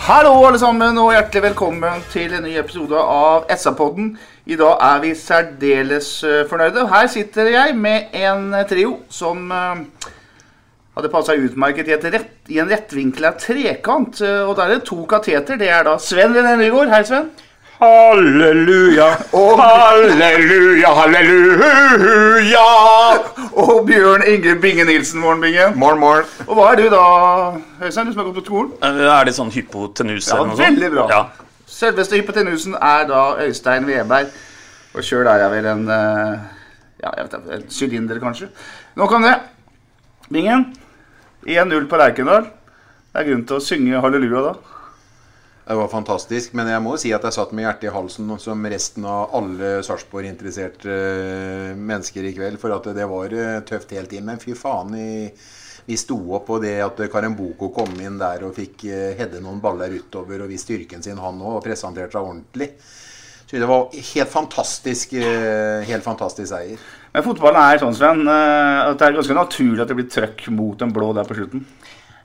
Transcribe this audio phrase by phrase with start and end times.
[0.00, 4.14] Hallo alle sammen, og hjertelig velkommen til en ny episode av SA-podden.
[4.48, 6.86] I dag er vi særdeles eh, fornøyde.
[6.88, 9.82] Her sitter jeg med en eh, trio som eh,
[10.96, 14.24] hadde passa utmerket i, et rett, i en rettvinkla trekant.
[14.24, 15.60] Og der er det to kateter.
[15.60, 16.94] Det er da Sven René Nygaard.
[16.96, 17.28] Hei, Sven.
[17.80, 22.64] Halleluja, Og, halleluja, halleluja.
[23.52, 25.20] og Bjørn Inge Binge Nilsen.
[25.20, 25.70] Morgen, Binge.
[25.74, 26.24] Morgen, morgen.
[26.46, 27.04] Og hva er du da,
[27.86, 28.06] Øystein?
[28.06, 28.72] Du som har gått på skolen?
[28.84, 30.66] Er det sånn hypotenuse Ja, eller noe sånt?
[30.68, 31.06] veldig bra.
[31.08, 31.22] Ja.
[31.70, 34.28] Selveste hypotenusen er da Øystein Weberg.
[34.94, 36.38] Og sjøl er jeg vel en eh,
[37.00, 38.50] Ja, jeg vet ikke, en sylinder, kanskje.
[39.00, 39.38] Nok om det.
[40.28, 40.66] Bingen.
[41.48, 42.42] 1-0 på Lerkendal.
[43.14, 44.52] Det er grunn til å synge halleluja da.
[45.70, 48.64] Det var fantastisk, men jeg må si at jeg satt med hjertet i halsen som
[48.72, 52.58] resten av alle Sarpsborg-interesserte eh, mennesker i kveld.
[52.58, 54.26] For at det var eh, tøft hele tiden.
[54.26, 54.90] Men fy faen,
[55.86, 59.62] vi, sto opp, på det at Karemboko kom inn der og fikk uh, hedde noen
[59.62, 62.72] baller utover og vist styrken sin, han òg, og presenterte seg ordentlig.
[63.46, 66.82] Så det var helt fantastisk, eh, helt fantastisk seier.
[67.14, 70.44] Men fotballen er sånn, Sven, eh, at det er ganske naturlig at det blir trøkk
[70.54, 71.64] mot den blå der på slutten.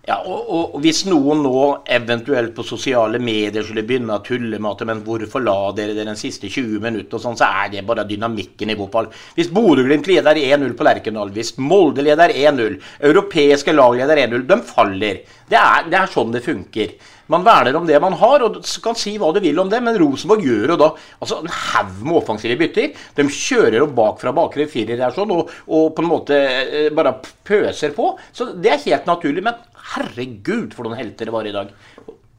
[0.06, 4.70] Ja, og, og hvis noen nå eventuelt på sosiale medier skulle begynne å tulle med
[4.70, 7.86] at men hvorfor la dere det den siste 20 minutter, og sånn, så er det
[7.88, 9.10] bare dynamikken i fotball.
[9.34, 12.78] Hvis Bodø-Glimt leder 1-0 på Lerkendal, hvis Molde leder 1-0,
[13.10, 15.26] europeiske lag leder 1-0, de faller.
[15.50, 16.96] Det er, det er sånn det funker.
[17.34, 19.98] Man verner om det man har, og kan si hva du vil om det, men
[19.98, 22.92] Rosenborg gjør jo da altså en haug med offensive bytter.
[23.18, 27.18] De kjører jo bakfra bakre firer der sånn, og, og på en måte eh, bare
[27.46, 28.14] pøser på.
[28.30, 29.42] Så det er helt naturlig.
[29.50, 29.58] Men
[29.94, 31.74] herregud, for noen helter det var i dag.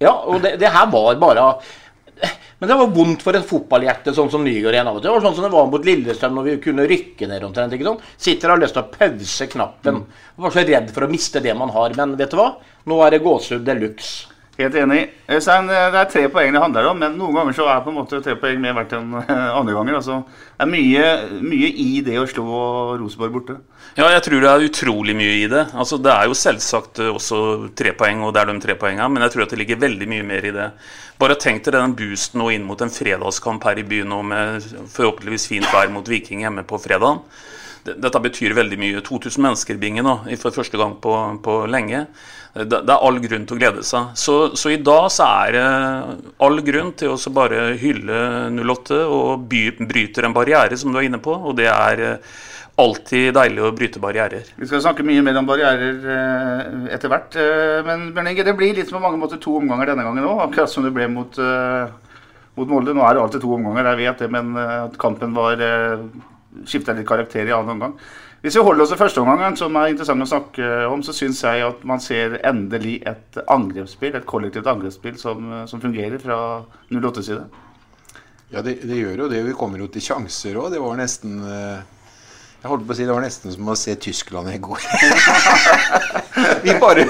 [0.03, 1.51] Ja, og det, det her var bare
[2.59, 5.11] men det var vondt for en fotballhjerte sånn som Nygaard igjen av og til.
[5.11, 7.75] Det var sånn som det var mot Lillestrøm når vi kunne rykke ned omtrent.
[7.77, 7.99] ikke sånn?
[8.17, 9.99] Sitter og har lyst til å pause knappen.
[10.41, 11.93] Var så redd for å miste det man har.
[11.99, 12.55] Men vet du hva?
[12.89, 14.33] Nå er det gåsehud de luxe.
[14.57, 15.03] Helt enig.
[15.29, 17.91] Øystein, eh, det er tre poeng det handler om, men noen ganger så er på
[17.93, 19.11] en måte tre poeng mer verdt enn
[19.59, 19.99] andre ganger.
[19.99, 20.23] Altså,
[20.57, 21.09] det er mye,
[21.45, 22.47] mye i det å slå
[22.97, 23.57] Rosenborg borte.
[23.99, 25.67] ja, jeg tror det er utrolig mye i det.
[25.77, 27.41] Altså, det er jo selvsagt eh, også
[27.77, 30.09] tre poeng, og det er de tre poengene, men jeg tror at det ligger veldig
[30.15, 30.71] mye mer i det.
[31.21, 34.65] Bare tenk deg den boosten nå inn mot en fredagskamp her i byen nå med
[34.93, 37.21] forhåpentligvis fint vær mot Viking hjemme på fredagen.
[37.87, 39.03] Det- Dette betyr veldig mye.
[39.07, 41.13] 2000 mennesker i bingen nå, for første gang på,
[41.45, 42.07] på lenge.
[42.57, 44.15] Det, det er all grunn til å glede seg.
[44.17, 45.65] Så, så i dag så er det
[46.47, 48.21] all grunn til å bare hylle
[48.57, 51.35] 08 og by, bryter en barriere, som du er inne på.
[51.37, 52.39] Og det er eh,
[52.81, 54.49] alltid deilig å bryte barrierer.
[54.57, 57.37] Vi skal snakke mye mer om barrierer eh, etter hvert.
[57.41, 60.41] eh, men Bjørn Inge, det blir litt på mange måter to omganger denne gangen òg.
[60.49, 61.37] Akkurat som det ble mot,
[62.57, 62.97] mot Molde.
[62.97, 65.61] Nå er det alltid to omganger, jeg vet det, men at kampen var
[66.65, 67.99] skifta litt karakter i annen omgang.
[68.45, 71.41] Hvis vi holder oss til første omgangen, som er interessant å snakke om, så syns
[71.43, 76.39] jeg at man ser endelig et angrepsspill, et kollektivt angrepsspill som, som fungerer fra
[76.93, 77.47] 08 side.
[78.55, 79.43] Ja, det, det gjør jo det.
[79.49, 80.71] Vi kommer jo til sjanser òg.
[80.75, 81.81] Det var nesten eh,
[82.61, 84.87] Jeg holdt på å si det var nesten som å se Tyskland i går.
[86.67, 87.09] vi bare,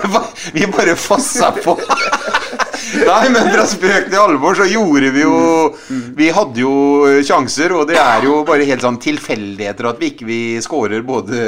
[0.57, 1.77] vi bare fossa på.
[3.07, 5.39] Nei, men fra spøk til alvor så gjorde vi jo
[6.19, 6.75] Vi hadde jo
[7.27, 11.43] sjanser, og det er jo bare helt sånn tilfeldigheter at vi ikke vi skårer både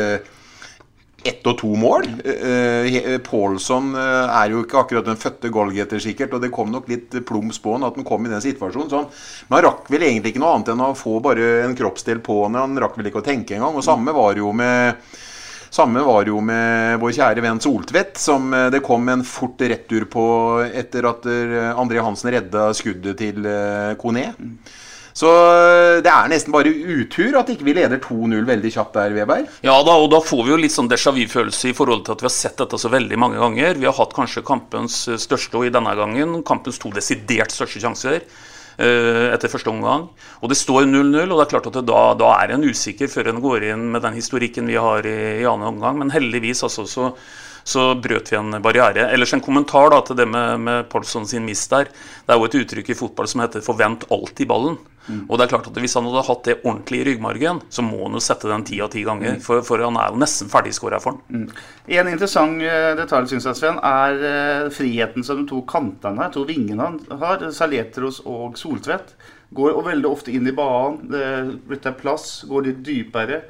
[1.26, 2.06] ett og to mål.
[2.22, 6.88] Uh, Pålsson eh, er jo ikke akkurat den fødte goalgetter, sikkert, og det kom nok
[6.90, 9.08] litt plums på han at han kom i den situasjonen.
[9.48, 12.44] Men han rakk vel egentlig ikke noe annet enn å få bare en kroppsdel på
[12.44, 12.60] han.
[12.60, 13.76] Han rakk vel ikke å tenke engang.
[13.76, 15.18] Og samme var jo med
[15.78, 20.08] samme var jo med vår kjære venn Soltvedt, som eh, det kom en fort retur
[20.10, 20.24] på
[20.66, 24.26] etter at eh, André Hansen redda skuddet til eh, Kone.
[25.18, 25.26] Så
[25.98, 29.48] det er nesten bare utur at ikke vi leder 2-0 veldig kjapt der, Weberg.
[29.66, 32.22] Ja da, og da får vi jo litt sånn déjà vu-følelse i forhold til at
[32.22, 33.80] vi har sett dette så veldig mange ganger.
[33.82, 38.20] Vi har hatt kanskje kampens største, og i denne gangen kampens to desidert største sjanser.
[38.78, 40.08] Eh, etter første omgang.
[40.42, 43.32] Og det står 0-0, og det er klart at da, da er en usikker før
[43.32, 46.00] en går inn med den historikken vi har i, i annen omgang.
[46.00, 47.12] Men heldigvis altså, så
[47.68, 49.10] så brøt vi en barriere.
[49.12, 51.90] Ellers en kommentar da, til det med, med Paulsson sin mist der.
[52.24, 54.78] Det er jo et uttrykk i fotball som heter 'forvent alltid ballen'.
[55.08, 55.22] Mm.
[55.26, 58.02] Og det er klart at Hvis han hadde hatt det ordentlig i ryggmargen, så må
[58.04, 59.38] han jo sette den ti av ti ganger.
[59.38, 59.44] Mm.
[59.44, 61.22] For, for, han er jo nesten ferdigskåra for han.
[61.46, 61.62] Mm.
[61.98, 66.34] En interessant uh, detalj synes jeg, Sven, er uh, friheten som de to kantene her,
[66.34, 69.16] to vingene han har, Saletros og Soltvedt.
[69.56, 71.08] Går veldig ofte inn i banen.
[71.08, 71.24] Det
[71.70, 73.42] blitt plass, går litt dypere.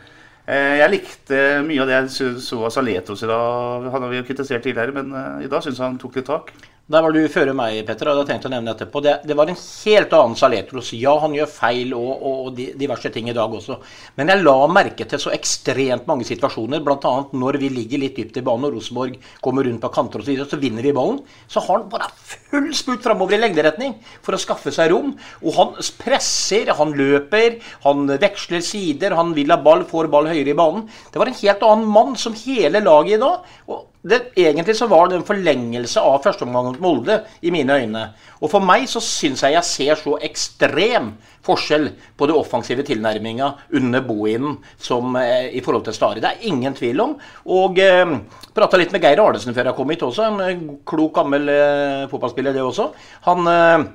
[0.49, 3.88] Eh, jeg likte mye av det jeg så av Saletos i dag.
[3.93, 6.54] Han har vi jo kritisert tidligere, men i dag syns jeg han tok litt tak.
[6.88, 9.00] Der var du før meg, Petter, og jeg hadde tenkt å nevne etterpå.
[9.05, 10.94] Det, det var en helt annen Saletros.
[10.96, 13.76] Ja, han gjør feil og, og, diverse ting i dag også.
[14.17, 17.12] Men jeg la merke til så ekstremt mange situasjoner, bl.a.
[17.37, 20.46] når vi ligger litt dypt i banen og Rosenborg kommer rundt på kanter og så,
[20.49, 21.20] så vinner vi ballen.
[21.44, 23.93] Så har han bare full spurt framover i lengderetning
[24.25, 25.12] for å skaffe seg rom.
[25.44, 30.56] Og han presser, han løper, han veksler sider, han vil ha ball, får ball høyere
[30.56, 30.88] i banen.
[31.12, 33.55] Det var en helt annen mann som hele laget i dag.
[33.69, 38.05] Og det, egentlig så var det en forlengelse av førsteomgangen mot Molde, i mine øyne.
[38.39, 41.11] Og for meg så syns jeg jeg ser så ekstrem
[41.47, 46.23] forskjell på det offensive tilnærminga under Bohinen som eh, i forhold til Stare.
[46.23, 47.17] Det er ingen tvil om.
[47.50, 48.15] Og eh,
[48.55, 52.05] prata litt med Geir Arnesen før jeg kom hit også, en eh, klok, gammel eh,
[52.12, 52.93] fotballspiller det også.
[53.27, 53.89] Han eh,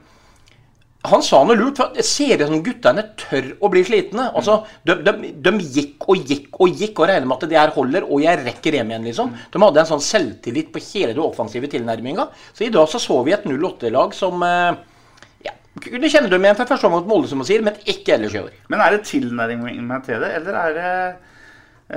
[1.03, 1.79] han sa noe lurt.
[1.81, 4.29] for Det ser ut som guttene tør å bli slitne.
[4.31, 7.73] Altså, de, de, de, gikk og gikk og gikk og regner med at det her
[7.75, 9.09] holder, og jeg rekker hjem igjen.
[9.09, 9.33] liksom.
[9.51, 12.29] De hadde en sånn selvtillit på hele det offensive tilnærminga.
[12.55, 14.79] Så i dag så, så vi et 08-lag som eh,
[15.49, 18.15] ja, kunne kjenne dem igjen fra første omgang mot Molde, som man sier, men ikke
[18.15, 18.57] ellers i år.
[18.71, 20.89] Men er det tilnærming til det, eller er det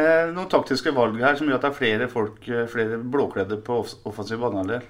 [0.03, 3.63] eh, noen taktiske valg her som gjør at det er flere folk, eh, flere blåkledde
[3.63, 4.83] på offensiv banehalvdel?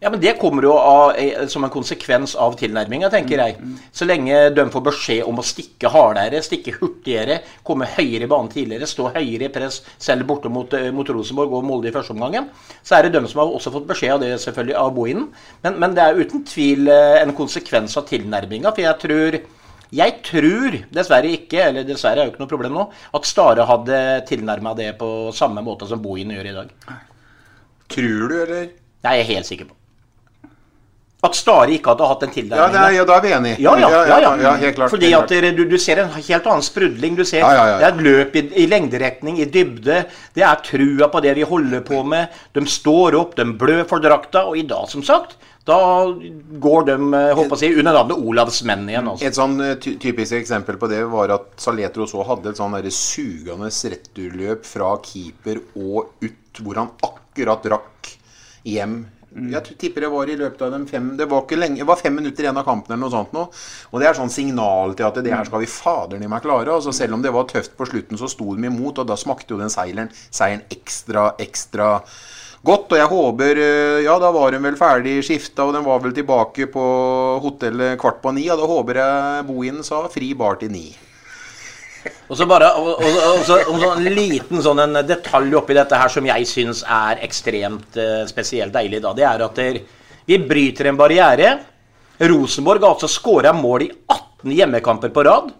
[0.00, 3.56] Ja, men Det kommer jo av, eh, som en konsekvens av tilnærminga, tenker jeg.
[3.92, 8.48] Så lenge de får beskjed om å stikke hardere, stikke hurtigere, komme høyere i banen
[8.48, 12.14] tidligere, stå høyere i press selv borte mot, eh, mot Rosenborg og Molde i første
[12.14, 12.48] omgangen,
[12.82, 15.28] så er det de som har også fått beskjed av det selvfølgelig av Bohinen.
[15.62, 18.72] Men, men det er uten tvil eh, en konsekvens av tilnærminga.
[18.72, 19.40] For jeg tror
[19.92, 24.24] jeg tror dessverre ikke, eller dessverre er jo ikke noe problem nå, at Stare hadde
[24.24, 26.72] tilnærma det på samme måte som Bohin gjør i dag.
[27.90, 28.70] Tror du, eller?
[29.02, 29.79] Jeg er helt sikker på.
[31.20, 32.76] At Stare ikke hadde hatt en tilnærming.
[32.78, 33.56] Ja, ja, da er vi enige.
[33.60, 34.30] Ja, ja, ja, ja.
[34.40, 34.92] ja helt klart.
[34.94, 37.18] Fordi at du, du, ser en helt annen sprudling.
[37.18, 39.98] Du ser Det er et løp i, i, lengderetning, i dybde.
[40.36, 42.40] Det er trua på det vi holder på med.
[42.56, 44.46] De står opp, de blør for drakta.
[44.48, 45.36] Og i dag, som sagt,
[45.68, 45.76] da
[46.64, 46.96] går de
[47.36, 49.12] håper eh, jeg, under navnet Olavsmenn igjen.
[49.12, 49.28] Også.
[49.28, 53.68] Et sånn ty typisk eksempel på det var at Saletro så hadde et sånn sugende
[53.68, 58.14] returløp fra keeper og ut, hvor han akkurat rakk
[58.64, 59.02] hjem.
[59.30, 62.16] Jeg tipper det var i løpet av de fem Det var lenge, det var fem
[62.18, 63.44] minutter igjen av kampen eller noe sånt nå.
[63.92, 66.74] Og det er sånn signal til at det her skal vi faderen i meg klare.
[66.74, 69.54] Altså selv om det var tøft på slutten, så sto de imot, og da smakte
[69.54, 71.92] jo den seieren, seieren ekstra, ekstra
[72.66, 72.90] godt.
[72.90, 76.16] Og jeg håper eh, Ja, da var hun vel ferdig skifta, og den var vel
[76.16, 76.88] tilbake på
[77.44, 78.48] hotellet kvart på ni.
[78.50, 80.88] Og da håper jeg Bohinen sa fri bar til ni.
[82.30, 85.74] Og så bare og, og, og, så, og så en liten sånn en detalj oppi
[85.74, 89.00] dette her som jeg syns er ekstremt uh, spesielt deilig.
[89.02, 89.80] da, Det er at der,
[90.28, 91.56] vi bryter en barriere.
[92.20, 95.50] Rosenborg har altså skåra mål i 18 hjemmekamper på rad.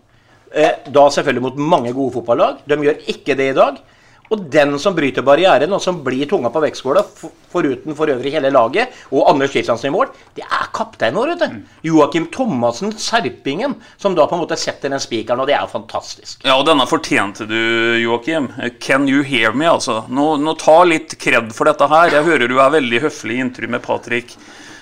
[0.55, 2.63] Uh, da selvfølgelig mot mange gode fotballag.
[2.71, 3.83] De gjør ikke det i dag.
[4.31, 7.03] Og den som bryter barrieren, og som blir tunga på vektskåla,
[7.51, 11.33] foruten for øvrig hele laget, og Anders Kristiansen i mål, det er kapteinen vår.
[11.33, 11.57] vet du.
[11.57, 11.65] Mm.
[11.91, 15.73] Joakim Thomassen, serpingen, som da på en måte setter den spikeren, og det er jo
[15.75, 16.47] fantastisk.
[16.47, 17.59] Ja, og denne fortjente du,
[18.05, 18.53] Joakim.
[18.79, 20.05] Can you hear me, altså?
[20.09, 22.15] Nå, nå ta litt kred for dette her.
[22.21, 24.39] Jeg hører du er veldig høflig i intervju med Patrick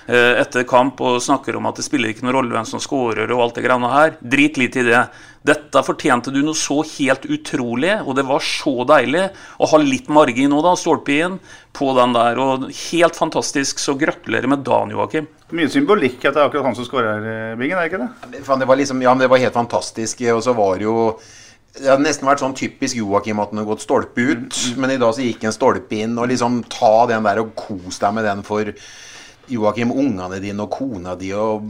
[0.09, 3.43] etter kamp og snakker om at det spiller ikke noen rolle hvem som scorer og
[3.43, 4.15] alt det greiene her.
[4.19, 5.03] Drit litt i det.
[5.45, 10.09] Dette fortjente du noe så helt utrolig, og det var så deilig å ha litt
[10.11, 11.19] margin nå, da, stolpe
[11.75, 12.41] på den der.
[12.43, 15.29] Og helt fantastisk, så gratulerer med dagen, Joakim.
[15.55, 18.43] Mye symbolikk at det er akkurat han som skårer, eh, Bingen, er det ikke det?
[18.43, 20.97] Det var, liksom, ja, det var helt fantastisk, og så var det jo
[21.79, 24.49] det hadde nesten vært sånn typisk Joakim at han hadde gått stolpe ut.
[24.49, 24.79] Mm.
[24.81, 26.17] Men i dag så gikk en stolpe inn.
[26.19, 28.71] Og liksom ta den der og kos deg med den for
[29.49, 31.65] Joakim, ungene dine og kona di og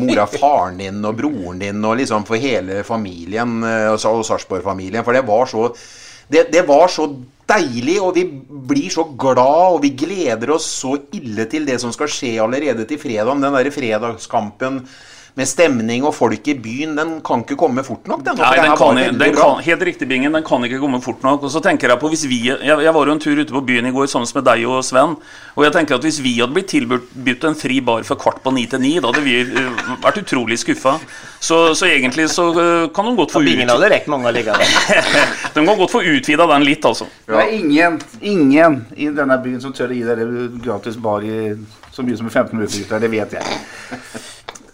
[0.00, 5.04] mora, faren din og broren din og liksom for hele familien eh, og Sarpsborg-familien.
[5.06, 5.68] For det var så
[6.30, 7.08] det, det, var så
[7.50, 8.22] deilig, og vi
[8.70, 12.86] blir så glad, og vi gleder oss så ille til det som skal skje allerede
[12.86, 13.32] til fredag.
[13.34, 14.84] Den derre fredagskampen
[15.38, 18.24] med stemning og folk i byen, den kan ikke komme fort nok.
[18.26, 20.34] Den, Nei, den kan, den kan, helt riktig, Bingen.
[20.34, 21.44] Den kan ikke komme fort nok.
[21.46, 23.62] Og så tenker Jeg på hvis vi, jeg, jeg var jo en tur ute på
[23.66, 25.16] byen i går sammen med deg og Sven.
[25.56, 28.52] Og jeg tenker at Hvis vi hadde blitt tilbudt en fri bar for kvart på
[28.54, 30.96] ni til ni, da hadde vi uh, vært utrolig skuffa.
[31.40, 34.66] Så, så egentlig så uh, kan de godt få Bingen ut, hadde rekt mange allikevel.
[35.54, 37.08] de kan godt få utvida den litt, altså.
[37.26, 40.26] Det er ingen, ingen i denne byen som tør å gi dere
[40.60, 41.54] gratis bar i
[41.90, 42.98] så mye som i 15 minutter.
[43.00, 43.58] Det vet jeg.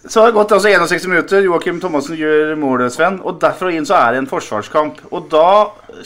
[0.07, 1.43] Så har det gått altså 61 minutter.
[1.43, 3.19] Joakim Thomassen gjør målet, Sven.
[3.27, 5.01] Og derfra inn så er det en forsvarskamp.
[5.11, 5.47] Og da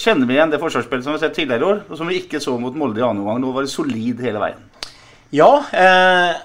[0.01, 2.21] kjenner vi igjen det forsvarsspillet som vi har sett tidligere i år, og som vi
[2.21, 3.41] ikke så mot Molde i annen omgang.
[3.43, 4.63] Nå var det solid hele veien.
[5.35, 6.39] Ja, eh,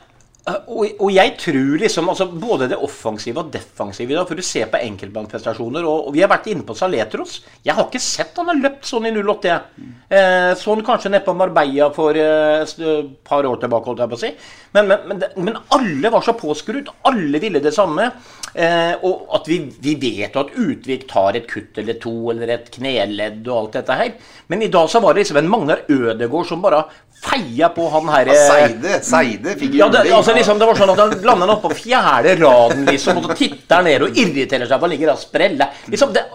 [0.46, 4.44] og, og jeg tror liksom altså Både det offensive og defensive i dag, for du
[4.46, 7.40] ser på enkeltbaneprestasjoner, og, og vi har vært inne på Saletros.
[7.66, 9.50] Jeg har ikke sett han har løpt sånn i 08.
[9.50, 9.88] jeg.
[10.06, 14.20] Eh, sånn kanskje nede på Marbella for eh, et par år tilbake, holdt jeg på
[14.20, 14.32] å si.
[14.76, 16.90] Men, men, men, men alle var så påskrudd.
[17.08, 18.10] Alle ville det samme.
[18.52, 22.70] Eh, og at vi, vi vet at Utvik tar et kutt eller to, eller et
[22.76, 24.14] kneledd og alt dette her.
[24.52, 26.84] Men i dag så var det liksom en Magnar Ødegård som bare
[27.26, 30.92] feia på han her Ja, Seide, Seide fikk ja, det, altså liksom, det var sånn
[30.92, 34.68] at Han lander opp på fjerde raden liksom, og så titter han ned og irriterer
[34.68, 35.80] seg for han ligger og spreller.
[35.92, 36.26] Liksom, det,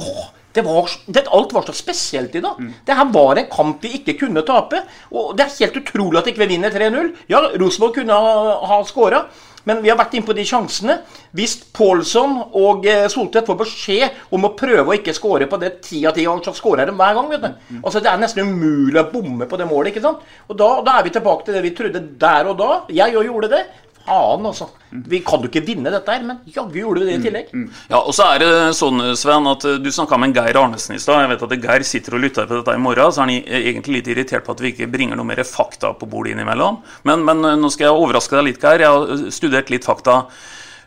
[0.00, 0.24] åh,
[0.54, 2.60] det var, det, alt var så spesielt i dag.
[2.86, 4.84] Det her var en kamp vi ikke kunne tape.
[5.12, 7.10] Og Det er helt utrolig at ikke vi vinner 3-0.
[7.32, 9.24] Ja, Rosenborg kunne ha, ha skåra.
[9.64, 10.98] Men vi har vært inne på de sjansene.
[11.32, 15.70] Hvis Pålsson og eh, Soltvedt får beskjed om å prøve å ikke skåre på det
[15.86, 17.30] ti av ti ganger, så skårer de hver gang.
[17.32, 17.78] vet du.
[17.80, 19.94] Altså Det er nesten umulig å bomme på det målet.
[19.94, 20.20] ikke sant?
[20.50, 22.70] Og da, da er vi tilbake til det vi trodde der og da.
[22.92, 23.62] Jeg òg gjorde det.
[24.04, 24.68] Faen, altså.
[24.90, 27.52] Vi kan jo ikke vinne dette her, men jaggu gjorde vi det i tillegg.
[27.88, 31.00] Ja, og så er det sånn, Sven, at eh, du snakka med Geir Arnesen i
[31.02, 31.22] stad.
[31.24, 34.02] Jeg vet at Geir sitter og lytter på dette i morgen, så er han egentlig
[34.02, 36.82] litt irritert på at vi ikke bringer noe mer fakta på bordet innimellom.
[37.08, 38.84] Men, men eh, nå skal jeg overraske deg litt, Geir.
[38.84, 40.20] Jeg har eh, studert litt fakta.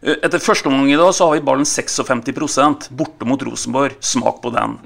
[0.04, 3.96] Eh, Etter første omgang i dag så har vi ballen 56% borte mot Rosenborg.
[4.04, 4.77] Smak på den.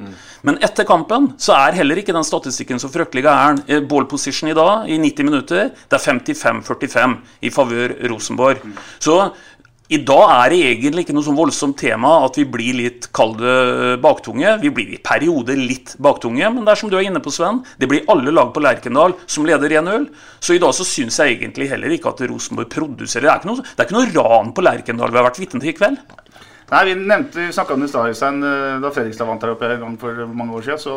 [0.48, 3.62] Men etter kampen så er heller ikke den statistikken så fryktelig gæren.
[3.68, 8.64] Eh, Ball position i dag, i 90 minutter, det er 55-45 i favør Rosenborg.
[9.00, 9.18] Så
[9.92, 13.98] i dag er det egentlig ikke noe sånn voldsomt tema at vi blir litt kalde
[14.00, 14.54] baktunge.
[14.62, 17.60] Vi blir i perioder litt baktunge, men det er som du er inne på, Sven.
[17.76, 20.08] Det blir alle lag på Lerkendal som leder 1-0.
[20.40, 23.28] Så i dag så syns jeg egentlig heller ikke at Rosenborg produserer.
[23.28, 25.60] Det er ikke noe, det er ikke noe ran på Lerkendal vi har vært vitne
[25.60, 26.00] til i kveld.
[26.72, 28.44] Nei, Vi nevnte, vi snakka om det i stad, Øystein.
[28.48, 30.94] eh, Da Fredrikstad vant her oppe en gang for mange år siden, så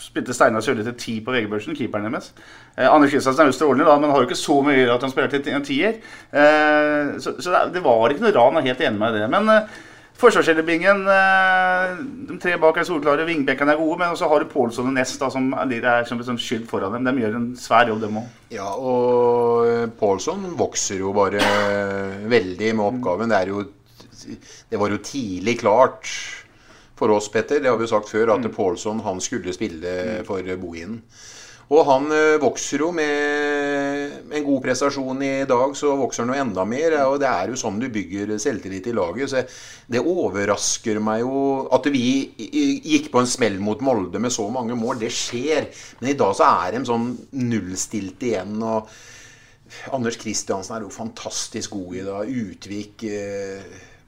[0.00, 2.32] spilte Steinar Sørli til ti på VG-børsen, keeperen deres.
[2.78, 4.94] Eh, Anders Kristiansen er jo strålende, da, men har jo ikke så mye å gjøre
[4.94, 5.98] at han spiller til en tier.
[6.32, 9.28] Eh, så så det, var ikke noe ran, jeg er helt enig med det.
[9.28, 9.68] Men eh,
[10.24, 14.88] forsvarsskjellebingen eh, De tre bak er solklare, vingbekkene er gode, men også har du Pålsson
[14.88, 17.04] og Nest da, som er er som et skyld foran dem.
[17.04, 18.32] De gjør en svær jobb, dem òg.
[18.56, 21.44] Ja, og Pålsson vokser jo bare
[22.24, 23.28] veldig med oppgaven.
[23.28, 23.66] Det, er jo,
[24.70, 26.10] det var jo tidlig klart
[26.94, 30.54] for oss, Petter, det har vi jo sagt før, at Paulson han skulle spille for
[30.62, 31.00] Bohinen.
[31.72, 36.42] Og han eh, vokser jo med en god prestasjon i dag, så vokser han jo
[36.42, 36.96] enda mer.
[37.08, 39.32] Og det er jo sånn du bygger selvtillit i laget.
[39.32, 39.42] Så
[39.90, 42.04] det overrasker meg jo at vi
[42.84, 45.00] gikk på en smell mot Molde med så mange mål.
[45.00, 45.70] Det skjer.
[46.02, 48.60] Men i dag så er de sånn nullstilt igjen.
[48.60, 48.92] og
[49.96, 52.38] Anders Kristiansen er jo fantastisk god i dag.
[52.44, 53.64] Utvik, eh,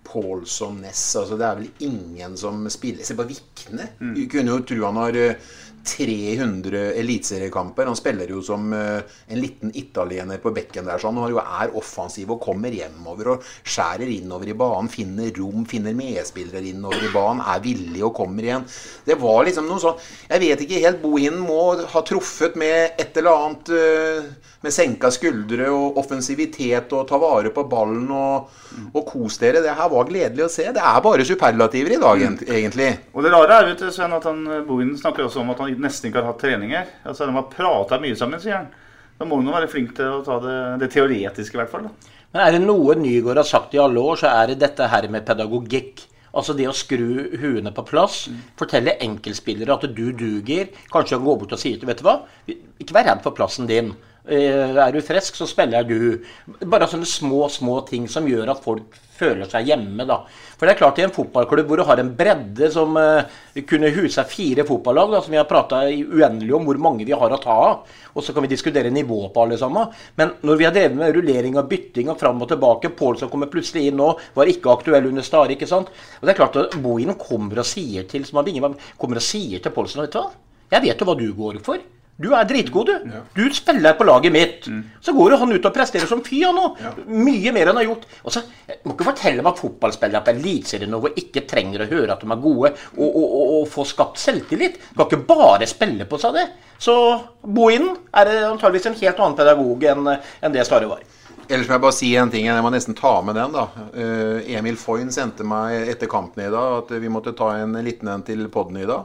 [0.06, 3.90] Pålsson, Ness altså Det er vel ingen som spiller Se på Vikne.
[3.98, 5.54] Du kunne jo tro han har eh,
[5.86, 7.86] 300 eliteseriekamper.
[7.86, 10.98] Han spiller jo som eh, en liten italiener på bekken der.
[10.98, 14.90] Så han er offensiv og kommer hjemover og skjærer innover i banen.
[14.92, 17.44] Finner rom, finner medspillere innover i banen.
[17.46, 18.66] Er villig og kommer igjen.
[19.06, 21.02] Det var liksom noe sånn Jeg vet ikke helt.
[21.04, 21.62] Bohinen må
[21.94, 24.30] ha truffet med et eller annet eh,
[24.66, 28.50] med senka skuldre og offensivitet og ta vare på ballen og,
[28.92, 29.62] og kos dere.
[29.64, 30.66] Det her var gledelig å se.
[30.74, 32.90] Det er bare superlativer i dag, egentlig.
[33.14, 35.78] Og det rare er vet du, Sven, at han, Bohin snakker også om at han
[35.82, 36.90] nesten ikke har hatt treninger.
[37.06, 38.74] Altså, De har prata mye sammen, sier han.
[39.16, 41.88] Da må han jo være flink til å ta det, det teoretiske, i hvert fall.
[41.88, 42.12] da.
[42.34, 45.06] Men er det noe Nygaard har sagt i alle år, så er det dette her
[45.12, 46.02] med pedagogikk.
[46.36, 48.26] Altså det å skru huene på plass.
[48.60, 50.68] Fortelle enkeltspillere at du duger.
[50.92, 52.18] Kanskje gå bort og si til Vet du hva,
[52.50, 53.94] ikke vær redd for plassen din.
[54.28, 56.22] Eh, Er du frisk, så spiller du.
[56.66, 60.18] Bare sånne små, små ting som gjør at folk føler seg hjemme, da.
[60.56, 63.28] For det er klart, i en fotballklubb hvor du har en bredde som uh,
[63.68, 67.32] kunne husa fire fotballag, da, som vi har prata uendelig om hvor mange vi har
[67.32, 69.94] å ta av, og så kan vi diskutere nivå på alle sammen.
[70.20, 73.52] Men når vi har drevet med rullering og bytting og fram og tilbake, Pålsson kommer
[73.52, 75.92] plutselig inn nå, var ikke aktuell under Stare, ikke sant.
[76.20, 79.64] Og det er klart at Bohinen kommer og sier til som binget, kommer og sier
[79.64, 80.30] til Pålsson, vet du hva,
[80.76, 81.92] jeg vet jo hva du går for.
[82.16, 83.16] Du er dritgod, du.
[83.36, 84.68] Du spiller på laget mitt.
[85.04, 86.78] Så går jo han ut og presterer som fy, han òg.
[87.12, 88.06] Mye mer enn han har gjort.
[88.24, 88.40] Og så
[88.86, 92.40] Må ikke fortelle meg at fotballspillere på eliteserienivå ikke trenger å høre at de er
[92.40, 94.78] gode, og, og, og, og få skapt selvtillit.
[94.90, 96.46] Du kan ikke bare spille på seg det.
[96.78, 96.94] Så
[97.42, 101.04] Bohinen er antageligvis en helt annen pedagog enn en det Stare var.
[101.46, 102.48] Ellers må jeg bare si en ting.
[102.48, 103.52] Jeg må nesten ta med den.
[103.54, 103.68] da.
[103.94, 108.08] Eh, Emil Foyn sendte meg etter kampen i dag at vi måtte ta en liten
[108.10, 109.04] en til podden i dag.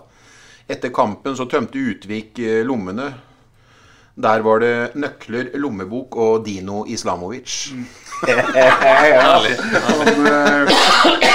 [0.67, 3.09] Etter kampen så tømte Utvik eh, lommene.
[4.21, 7.71] Der var det nøkler, lommebok og Dino Islamovic.
[8.27, 9.55] Herlig.
[9.57, 10.73] Han, eh,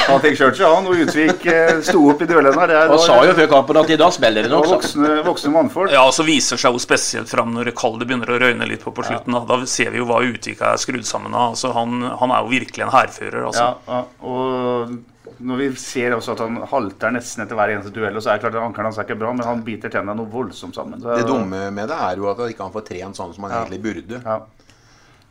[0.06, 0.86] han fikk kjørt seg, han.
[0.86, 2.74] Og Utvik eh, sto opp i duellen her.
[2.76, 4.68] Er- Han sa jo før kampen at i dag spiller det nok.
[4.76, 5.90] voksne, voksne mannfolk.
[5.96, 9.06] Ja, så viser seg jo spesielt fram når kallet begynner å røyne litt på på
[9.08, 9.34] slutten.
[9.34, 11.56] Da, da ser vi jo hva Utvik er skrudd sammen av.
[11.56, 13.42] Altså, han, han er jo virkelig en hærfører.
[13.50, 13.66] Altså.
[13.66, 14.96] Ja, ja, og
[15.38, 18.38] når vi ser også at han halter nesten etter hver eneste duell, og så er
[18.38, 21.00] det klart at ankelen hans er ikke bra, men han biter tennene noe voldsomt sammen.
[21.02, 23.58] Så, Det dumme med det er jo at han ikke får trent sånn som han
[23.60, 24.22] egentlig burde.
[24.24, 24.38] Ja.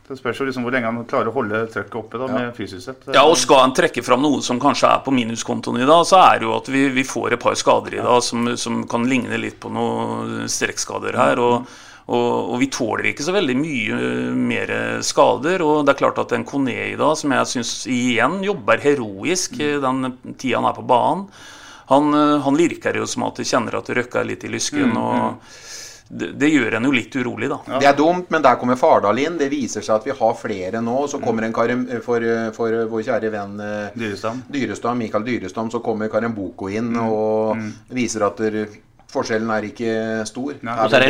[0.06, 2.84] Det spørs jo liksom hvor lenge han klarer å holde trøkket oppe da, med fysisk
[2.84, 3.08] sett.
[3.10, 6.20] Ja, og Skal han trekke fram noe som kanskje er på minuskontoen i dag, så
[6.22, 9.08] er det jo at vi, vi får et par skader i dag som, som kan
[9.10, 11.42] ligne litt på noen strekkskader her.
[11.42, 11.66] og
[12.06, 13.96] og, og vi tåler ikke så veldig mye
[14.38, 14.70] mer
[15.02, 15.64] skader.
[15.66, 19.58] Og det er klart at en Kone i dag, som jeg syns igjen jobber heroisk
[19.60, 21.26] eh, den tida han er på banen,
[21.90, 24.92] han, eh, han virker jo som at du kjenner at det røkker litt i lysken.
[24.94, 25.50] Mm, og
[26.06, 27.58] det, det gjør en jo litt urolig, da.
[27.82, 29.38] Det er dumt, men der kommer Fardal inn.
[29.40, 31.00] Det viser seg at vi har flere nå.
[31.10, 32.22] Så kommer en Karim, for,
[32.54, 34.44] for vår kjære venn eh, Dyrestam.
[34.46, 37.08] Dyrestam, Mikael Dyrestam, så kommer Karim Boko inn Mm.
[37.10, 38.68] og viser at der,
[39.16, 39.92] forskjellen er ikke
[40.28, 40.54] stor.
[40.60, 41.06] Og så er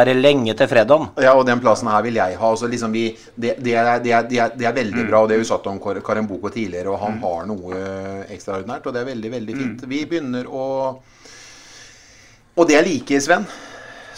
[0.00, 1.10] er det lenge til fredagen.
[1.20, 2.50] Ja, og den plassen her vil jeg ha.
[2.56, 5.22] Så liksom vi, det, det, er, det, er, det, er, det er veldig bra.
[5.22, 7.82] og Det har vi sagt om Karemboko Boko tidligere, og han har noe
[8.34, 8.86] ekstraordinært.
[8.86, 9.86] Og det er veldig, veldig fint.
[9.88, 10.66] Vi begynner å
[12.58, 13.44] Og det jeg liker, Sven,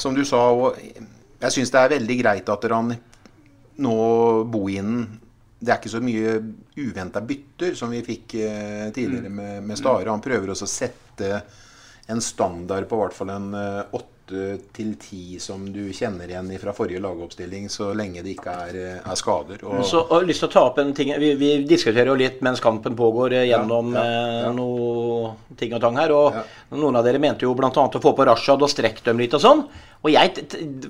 [0.01, 2.95] som du sa og Jeg syns det er veldig greit at han
[3.81, 3.97] nå
[4.49, 5.21] Bohinen
[5.61, 6.39] det er ikke så mye
[6.81, 10.09] uventa bytter som vi fikk eh, tidligere med, med Stare.
[10.09, 11.43] Han prøver også å sette
[12.11, 14.09] en standard på hvert fall en eh, åtte
[14.77, 19.01] til ti som du kjenner igjen fra forrige lagoppstilling, så lenge det ikke er, eh,
[19.03, 19.65] er skader.
[19.67, 22.15] Og, Så jeg har lyst til å ta opp en ting Vi, vi diskuterer jo
[22.15, 24.53] litt mens kampen pågår eh, gjennom Ja, ja, ja.
[24.55, 26.15] noe ting og tang her.
[26.15, 27.71] Og noen av dere mente jo bl.a.
[27.71, 29.65] å få på Rashad og strekke dem litt og sånn.
[30.01, 30.47] Og jeg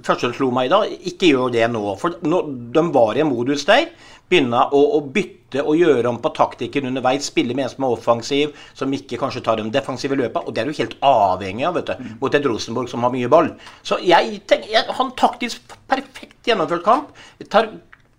[0.07, 1.83] første slo meg i dag, ikke gjør det nå.
[1.99, 2.45] For nå,
[2.77, 3.89] de var i en modus der.
[4.31, 7.27] Begynne å, å bytte og gjøre om på taktikken underveis.
[7.27, 10.45] Spille med en som er offensiv, som ikke kanskje tar de defensive løpa.
[10.47, 12.11] Og det er du helt avhengig av, vet du.
[12.21, 13.51] Mot et Rosenborg som har mye ball.
[13.83, 17.11] Så jeg tenker jeg, Han taktisk perfekt gjennomført kamp.
[17.51, 17.73] Tar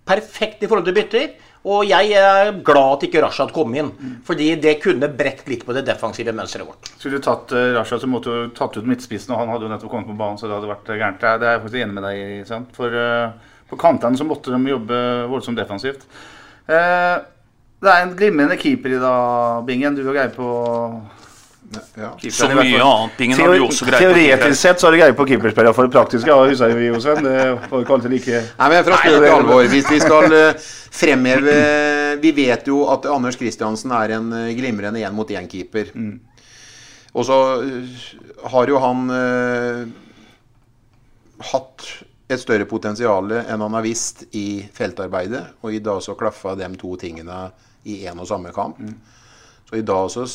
[0.04, 1.32] perfekt i forhold til bytter.
[1.62, 3.92] Og jeg er glad at ikke Rashad kom inn.
[4.26, 6.90] Fordi det kunne brekt litt på det defensive mønsteret vårt.
[6.98, 9.70] Skulle du tatt uh, Rasha, så måtte du tatt ut midtspissen, og han hadde jo
[9.70, 11.22] nettopp kommet på banen, så det hadde vært eh, gærent.
[11.22, 12.42] Det er- jeg faktisk enig med deg i.
[12.50, 12.74] sant?
[12.74, 15.00] For eh, på kantene så måtte de jobbe
[15.32, 16.04] voldsomt defensivt.
[16.68, 17.16] Eh,
[17.82, 19.96] det er en glimrende keeper i dag, Bingen.
[19.96, 20.48] Du har greie på
[21.96, 22.10] ja.
[22.30, 23.14] Så mye annet.
[23.16, 24.12] Bingen har du også greie på.
[24.12, 25.72] Teoretisk sett så har du greie på keeperspillere.
[25.76, 27.24] For det praktiske ja, husker vi jo, Sven.
[27.24, 29.64] Det var ikke alltid like Nei, men fra spøk til alvor.
[29.72, 31.56] Hvis vi skal eh, fremheve
[32.22, 35.94] Vi vet jo at Anders Kristiansen er en eh, glimrende én-mot-én-keeper.
[37.12, 38.06] Og så eh,
[38.52, 39.82] har jo han uh,
[41.52, 41.88] hatt
[42.34, 45.42] et større potensial enn han har visst i feltarbeidet.
[45.62, 47.44] Og i dag så klaffa de to tingene
[47.84, 48.80] i én og samme kamp.
[49.68, 50.26] Så i dag så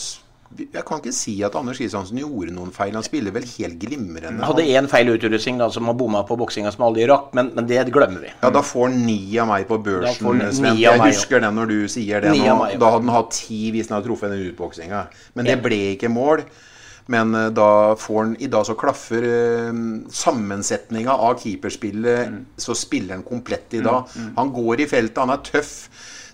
[0.57, 2.93] Jeg kan ikke si at Anders Kristiansen gjorde noen feil.
[2.95, 4.29] Han spiller vel helt glimrende.
[4.39, 7.49] Han hadde én feil utrustning da, som har bomma på boksinga som aldri rakk, men,
[7.57, 8.31] men det glemmer vi.
[8.31, 10.39] Ja, da får han ni av meg på børsen.
[10.55, 10.79] Sven.
[10.79, 12.31] Jeg husker den når du sier det.
[12.31, 12.55] Nå.
[12.79, 15.03] Da hadde han hatt ti hvis han hadde truffet den utboksinga.
[15.35, 16.45] Men det ble ikke mål.
[17.07, 19.73] Men eh, da får han I dag så klaffer eh,
[20.11, 22.45] sammensetninga av keeperspillet, Mm.
[22.57, 24.07] så spiller han komplett i dag.
[24.37, 25.89] Han går i feltet, han er tøff.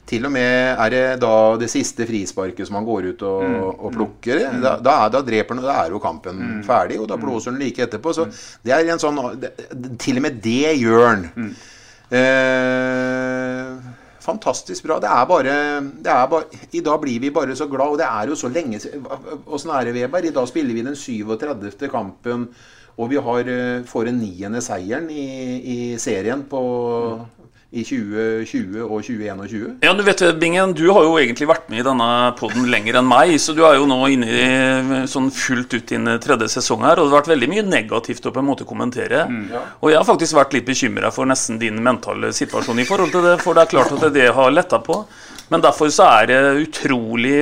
[0.06, 3.60] Til og med er det da det siste frisparket som han går ut og, Mm.
[3.86, 4.42] og plukker.
[4.62, 6.64] Da, da, er, da dreper han, da er jo kampen Mm.
[6.68, 8.12] ferdig, og da blåser han like etterpå.
[8.14, 8.26] Så
[8.64, 9.54] det er en sånn det,
[10.00, 11.24] Til og med det gjør han.
[11.38, 11.54] Mm.
[12.14, 13.33] Eh,
[14.24, 15.00] fantastisk bra.
[15.04, 15.56] Det er bare,
[16.06, 18.52] det er bare I dag blir vi bare så glad, og det er jo så
[18.52, 18.80] lenge
[19.46, 20.26] Åssen er det, Weber?
[20.26, 21.90] I dag spiller vi den 37.
[21.92, 22.48] kampen,
[22.98, 25.26] og vi har, eh, får en niende seieren i,
[25.76, 26.62] i serien på
[27.74, 29.80] i 2020 og 2021.
[29.82, 33.10] Ja, du vet Bingen, du har jo egentlig vært med i denne podden lenger enn
[33.10, 37.02] meg, så du er jo nå inne i sånn fullt ut din tredje sesong her,
[37.02, 39.26] og det har vært veldig mye negativt å på en måte kommentere.
[39.82, 43.26] Og jeg har faktisk vært litt bekymra for nesten din mentale situasjon i forhold til
[43.26, 45.02] det, for det er klart at det har letta på.
[45.50, 47.36] Men derfor så er det utrolig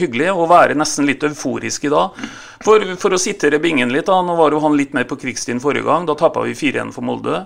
[0.00, 2.16] hyggelig å være nesten litt euforisk i dag.
[2.64, 5.60] For, for å sitere Bingen litt, da, nå var jo han litt mer på krigsstien
[5.62, 6.08] forrige gang.
[6.08, 7.44] Da tappa vi 4-1 for Molde.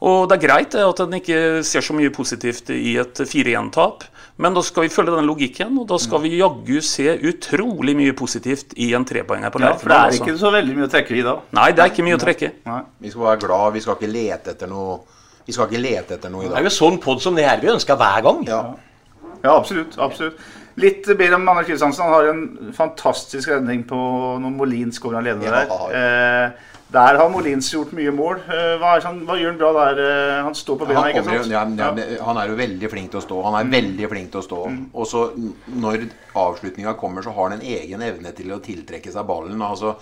[0.00, 4.06] Og det er greit at en ikke ser så mye positivt i et 4-1-tap.
[4.40, 8.14] Men da skal vi følge den logikken, og da skal vi jaggu se utrolig mye
[8.16, 10.24] positivt i en trepoenger på Ja, for det er altså.
[10.24, 11.34] ikke så veldig mye å trekke i da.
[11.58, 12.48] Nei, det er ikke mye å trekke.
[13.04, 15.00] Vi skal være glad, vi skal ikke lete etter noe
[15.44, 17.60] Vi skal ikke lete etter noe i Det er jo sånn pod som det her
[17.60, 18.40] vi ønsker hver gang.
[18.48, 18.62] Ja.
[19.42, 19.96] Ja, absolutt.
[19.98, 20.40] absolutt.
[20.80, 22.04] Litt bedre om Anders Kristiansen.
[22.04, 23.96] Han har en fantastisk redning på
[24.40, 25.96] når Molins kommer alene Ja, der.
[26.00, 28.40] Eh, der har Molins gjort mye mål.
[28.50, 30.00] Eh, hva, han, hva gjør han bra der?
[30.04, 31.50] Eh, han står på bena, ikke sant?
[31.52, 31.90] ja, ja,
[32.26, 33.40] han er jo veldig flink til å stå.
[33.46, 34.60] Han er veldig flink til å stå.
[34.90, 35.26] Og så
[35.70, 39.62] når avslutninga kommer, så har han en egen evne til å tiltrekke seg ballen.
[39.62, 39.94] Altså,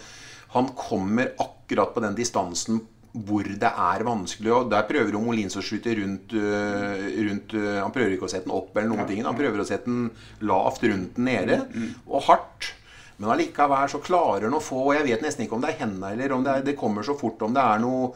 [0.54, 2.80] han kommer akkurat på den distansen
[3.18, 4.54] hvor det er vanskelig.
[4.54, 8.56] Og der prøver jo Molins å skyte rundt, rundt Han prøver ikke å sette den
[8.56, 9.24] opp eller noen ting.
[9.26, 10.10] Han prøver å sette den
[10.48, 11.62] lavt rundt den nede,
[12.06, 12.72] og hardt.
[13.18, 15.80] Men allikevel så klarer han å få Og jeg vet nesten ikke om det er
[15.82, 18.12] hendene eller om det, er, det kommer så fort om det er noe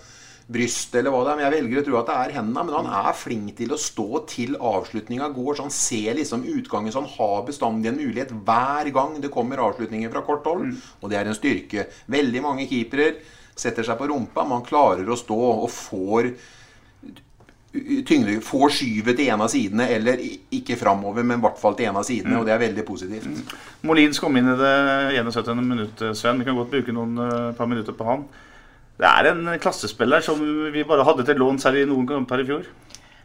[0.53, 1.39] bryst eller hva det er.
[1.39, 2.65] Men jeg velger å tro at det er hendene.
[2.69, 6.95] Men han er flink til å stå til avslutninga går, så han ser liksom utgangen.
[6.95, 10.75] Så han har bestandig en mulighet hver gang det kommer avslutninger fra kort hold.
[11.01, 11.87] Og det er en styrke.
[12.13, 13.15] Veldig mange keepere
[13.59, 16.33] setter seg på rumpa, men han klarer å stå og får
[17.73, 20.21] tyngde, får skyvet til en av sidene, eller
[20.53, 22.39] ikke framover, men i hvert fall til en av sidene.
[22.39, 23.55] Og det er veldig positivt.
[23.89, 24.73] Molins kom inn i det
[25.17, 25.53] 71.
[25.65, 26.41] minuttet, Sven.
[26.43, 28.27] Vi kan godt bruke noen eh, par minutter på han.
[29.01, 30.41] Det er en klassespiller som
[30.73, 32.67] vi bare hadde til låns her i noen kamper i fjor.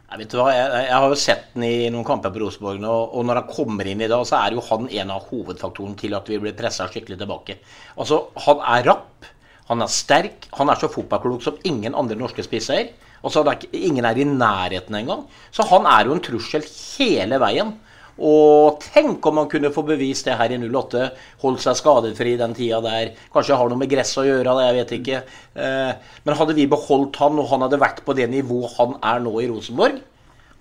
[0.08, 2.80] Jeg, vet du hva, jeg, jeg har jo sett den i noen kamper på Rosenborg
[2.88, 6.00] og, og når han kommer inn i dag, så er jo han en av hovedfaktorene
[6.00, 7.58] til at vi blir pressa skikkelig tilbake.
[8.00, 9.28] Altså, Han er rapp,
[9.68, 12.88] han er sterk, han er så fotballklok som ingen andre norske spisser.
[13.22, 15.26] Og så er ikke, ingen er i nærheten engang.
[15.50, 17.74] Så han er jo en trussel hele veien.
[18.18, 21.04] Og tenk om han kunne få bevist det her i 08.
[21.44, 23.12] Holdt seg skadefri den tida der.
[23.34, 25.20] Kanskje har noe med gress å gjøre, det, jeg vet ikke.
[25.54, 29.22] Eh, Men hadde vi beholdt han, og han hadde vært på det nivået han er
[29.22, 30.02] nå i Rosenborg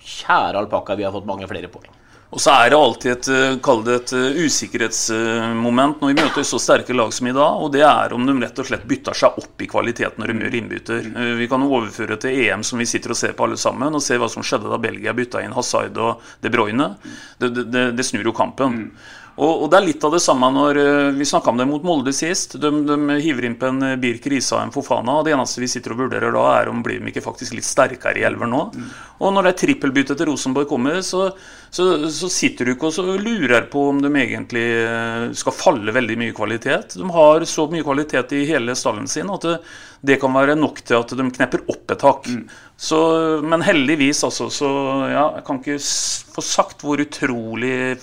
[0.08, 1.90] Kjære alpakka, vi har fått mange flere poeng.
[2.28, 6.60] Og så er det alltid et, eh, det et eh, usikkerhetsmoment når vi møter så
[6.60, 9.38] sterke lag som i dag, og det er om de rett og slett bytter seg
[9.40, 11.08] opp i kvalitet når de gjør innbytter.
[11.08, 14.04] Eh, Vi kan overføre til EM som vi sitter og ser på alle sammen, og
[14.04, 16.90] se hva som skjedde da Belgia bytta inn Hazard og De Bruyne.
[17.40, 18.92] Det, det, det, snur jo kampen.
[19.38, 21.84] Og, og det er litt av det samme når eh, vi snakka om det mot
[21.86, 22.56] Molde sist.
[22.62, 25.70] De, de hiver inn på en eh, Birk Risa en Fofana, og det eneste vi
[25.70, 28.64] sitter og vurderer da, er om blir de ikke faktisk litt sterkere i elver nå.
[29.22, 31.28] Og når det er trippelbytte til Rosenborg kommer, så,
[31.70, 35.94] så, så sitter du ikke og så lurer på om de egentlig eh, skal falle
[35.94, 36.98] veldig mye kvalitet.
[36.98, 39.58] De har så mye kvalitet i hele stallen sin at det,
[40.02, 42.34] det kan være nok til at de knepper opp et hakk.
[42.74, 42.98] Så,
[43.46, 44.70] men heldigvis, altså, så
[45.14, 45.82] ja, jeg kan ikke
[46.34, 47.98] få sagt hvor utrolig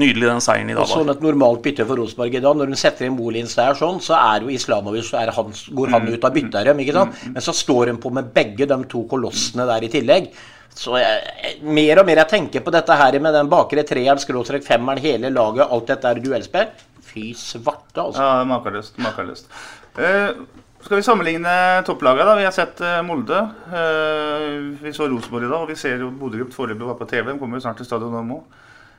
[0.00, 0.82] nydelig den seieren i dag.
[0.84, 3.76] Og sånn et normalt bytte for Rosenborg i dag, når hun setter inn Molins der
[3.78, 7.22] sånn, så er jo Islamovic så er han, går han ut av bytterem, ikke sant?
[7.36, 10.32] Men så står hun på med begge de to kolossene der i tillegg.
[10.74, 14.66] Så jeg, mer og mer jeg tenker på dette her med den bakre treeren, skråstrek
[14.66, 16.74] femmeren, hele laget, alt dette er duellspill.
[17.14, 18.18] Fy svarte, altså.
[18.18, 18.98] Ja, makeløst.
[18.98, 19.50] makeløst.
[19.94, 20.42] Uh,
[20.84, 21.52] skal vi sammenligne
[21.86, 22.34] topplaget da?
[22.36, 23.38] Vi har sett eh, Molde.
[23.72, 27.06] Eh, vi så Rosenborg i dag, og vi ser jo Bodø Grupp foreløpig var på
[27.08, 27.30] TV.
[27.30, 28.36] De kommer jo snart til stadion nå.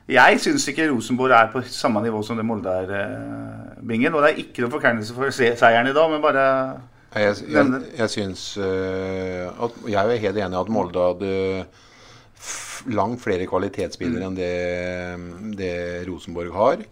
[0.06, 4.14] Jeg syns ikke Rosenborg er på samme nivå som det Molde er, eh, Bingen.
[4.14, 6.44] Og det er ikke noen forkleinelse for seieren i dag, men bare
[7.16, 11.66] Jeg, jeg, jeg syns uh, Jeg er helt enig i at Molde hadde
[12.92, 14.54] langt flere kvalitetsspillere enn det,
[15.58, 15.74] det
[16.06, 16.86] Rosenborg har.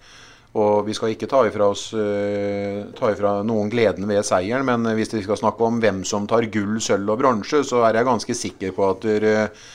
[0.54, 4.90] Og vi skal ikke ta ifra oss uh, ta ifra noen gleden ved seieren, men
[4.98, 8.10] hvis vi skal snakke om hvem som tar gull, sølv og bronse, så er jeg
[8.10, 9.66] ganske sikker på at øh,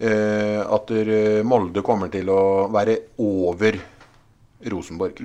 [0.00, 3.76] at øh, Molde kommer til å være over
[4.70, 5.20] Rosenborg.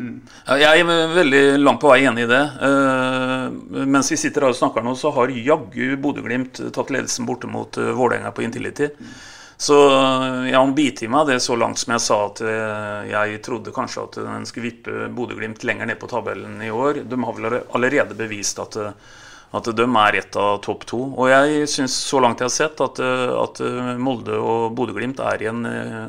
[0.48, 2.44] Ja, Jeg er veldig langt på vei enig i det.
[2.68, 7.50] Eh, mens vi sitter her og snakker nå, så har jaggu Bodø-Glimt tatt ledelsen borte
[7.52, 8.92] mot uh, Vålerenga på Intility.
[9.58, 13.12] Så eh, jeg har bitt i meg det så langt som jeg sa at eh,
[13.14, 17.06] jeg trodde kanskje at den skulle vippe Bodø-Glimt lenger ned på tabellen i år.
[17.08, 19.14] De har vel allerede bevist at, eh,
[19.56, 21.00] at de er ett av topp to.
[21.16, 25.22] Og jeg syns så langt jeg har sett at, eh, at eh, Molde og Bodø-Glimt
[25.24, 26.02] er i en eh,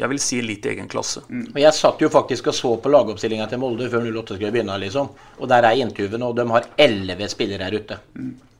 [0.00, 1.22] jeg vil si litt egen klasse.
[1.30, 1.46] Mm.
[1.62, 4.78] Jeg satt jo faktisk og så på lagoppstillinga til Molde før 08 skulle begynne.
[4.82, 5.10] liksom.
[5.38, 8.00] Og der er intervjuene, og de har elleve spillere her ute.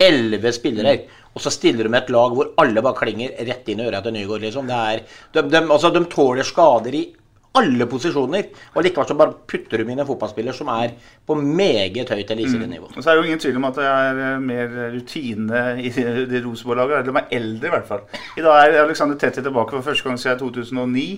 [0.00, 0.96] Elleve spillere.
[1.34, 4.00] Og så stiller de med et lag hvor alle bare klinger rett inn i øra
[4.02, 4.46] til Nygaard.
[4.46, 4.70] liksom.
[4.70, 7.04] Det er, de, de, altså, de tåler skader i
[7.58, 8.50] alle posisjoner.
[8.74, 10.94] Og likevel så bare putter du inn en fotballspiller som er
[11.26, 12.92] på meget høyt eliteserienivå.
[12.94, 15.92] Og så er det jo ingen tvil om at det er eh, mer rutine i
[16.30, 17.06] det Rosenborg-laget.
[17.08, 18.04] De er eldre, i hvert fall.
[18.38, 21.08] I dag er Alexander Tetti tilbake for første gang siden 2009.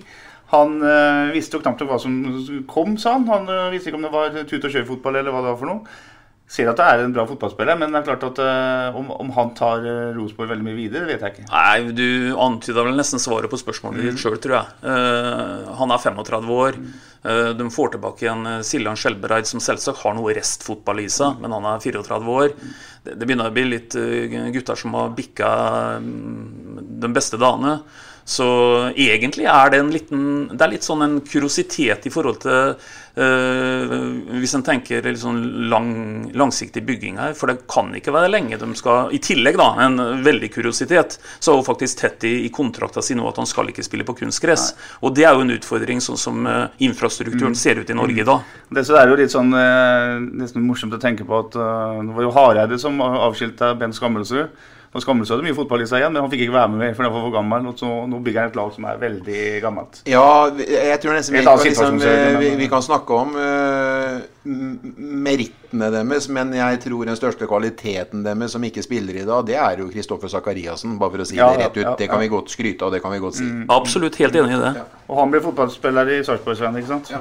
[0.53, 2.17] Han øh, visste jo knapt nok hva som
[2.69, 3.29] kom, sa han.
[3.29, 5.71] Han øh, visste ikke om det var tut og kjør-fotball eller hva det var for
[5.71, 6.01] noe.
[6.53, 9.31] Ser at det er en bra fotballspiller, men det er klart at uh, om, om
[9.39, 11.47] han tar uh, Rosenborg veldig mye videre, det vet jeg ikke.
[11.49, 14.77] Nei, du antyda vel nesten svaret på spørsmålet ditt sjøl, tror jeg.
[14.85, 16.77] Uh, han er 35 år.
[17.23, 21.55] Eh, de får tilbake igjen Siljan Skjelbereid, som selvsagt har noe restfotball i seg, men
[21.55, 22.53] han er 34 år.
[23.07, 23.97] Det, det begynner å bli litt
[24.53, 25.53] gutter som har bikka
[26.03, 27.79] mm, de beste dagene.
[28.25, 28.47] Så
[28.95, 32.75] egentlig er det en liten Det er litt sånn en kuriositet i forhold til
[33.19, 33.95] eh,
[34.39, 35.41] Hvis en tenker litt sånn
[35.73, 35.91] lang,
[36.39, 40.23] langsiktig bygging her, for det kan ikke være lenge de skal I tillegg, da, en
[40.23, 43.85] veldig kuriositet, så har jo faktisk tett i kontrakta si nå at han skal ikke
[43.85, 44.73] spille på kunstgress.
[45.03, 48.29] Og det er jo en utfordring, sånn som eh, infrastrukturen ser ut i Norge i
[48.29, 48.47] dag.
[48.71, 52.27] Det, er jo litt sånn eh, nesten morsomt å tenke på at uh, det var
[52.27, 54.53] jo Hareide som avskilta Ben Skammelsrud.
[54.93, 56.97] Og Skammelsrud hadde mye fotball i seg igjen, men han fikk ikke være med mer
[56.97, 57.69] fordi han var for gammel.
[57.71, 60.01] Og så, nå bygger han et lag som er veldig gammelt.
[60.13, 60.25] Ja,
[60.61, 62.01] jeg tror nesten vi kan, liksom,
[62.43, 64.19] vi, vi kan snakke om uh,
[65.25, 69.57] merittene deres, men jeg tror den største kvaliteten deres som ikke spiller i dag, det
[69.57, 71.87] er jo Kristoffer Sakariassen, bare for å si Ja, det rett ut.
[71.87, 73.47] ja, det kan vi godt skryte av, det kan vi godt si.
[73.73, 74.75] Absolutt helt enig i det.
[75.09, 77.15] Og han ble fotballspiller i Sarpsborg, ikke sant?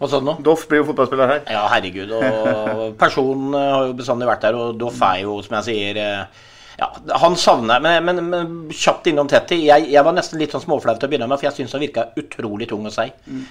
[0.00, 0.34] Hva sa du nå?
[0.42, 1.44] Doff blir jo fotballspiller her.
[1.54, 2.10] Ja, herregud.
[2.18, 6.00] Og personen eh, har jo bestandig vært der, og Doff er jo, som jeg sier
[6.02, 6.42] eh,
[6.78, 6.88] ja,
[7.22, 9.60] Han savner men, men, men kjapt innom Tetty.
[9.68, 11.84] Jeg, jeg var nesten litt sånn småflau til å begynne med, for jeg syns han
[11.84, 13.06] virka utrolig tung å si.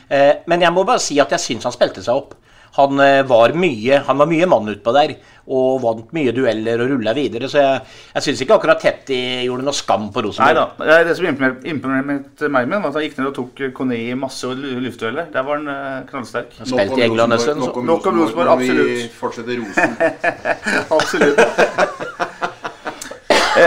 [0.09, 2.33] Eh, men jeg må bare si at jeg syns han spilte seg opp.
[2.73, 5.11] Han eh, var mye Han var mye mann utpå der
[5.43, 7.49] og vant mye dueller og rulla videre.
[7.51, 7.81] Så jeg,
[8.15, 10.79] jeg syns ikke akkurat Tetty gjorde noe skam på Nei Rosenborg.
[10.79, 11.01] da.
[11.03, 14.47] Det som imponerte meg med, var at han gikk ned og tok Kone i masse
[14.47, 15.27] lu- luftdueller.
[15.33, 16.55] Der var han knallsterk.
[16.55, 16.71] knallsterk.
[16.71, 17.67] spilte i England en stund.
[17.91, 18.87] Nok om Rosenborg, absolutt.
[18.87, 20.47] vi fortsetter fortsette rosen.
[20.97, 22.02] Absolutt.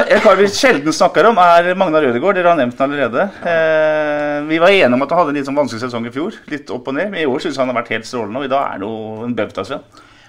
[0.06, 2.36] En kar vi sjelden snakker om, er Magnar Rødegård.
[2.38, 3.24] Dere har nevnt den allerede.
[3.42, 6.36] Eh, Vi var enige om at han hadde en litt sånn vanskelig sesong i fjor.
[6.52, 7.10] Litt opp og ned.
[7.10, 9.24] Men i år syns han har vært helt strålende, og i dag er det jo
[9.26, 9.80] en bauta,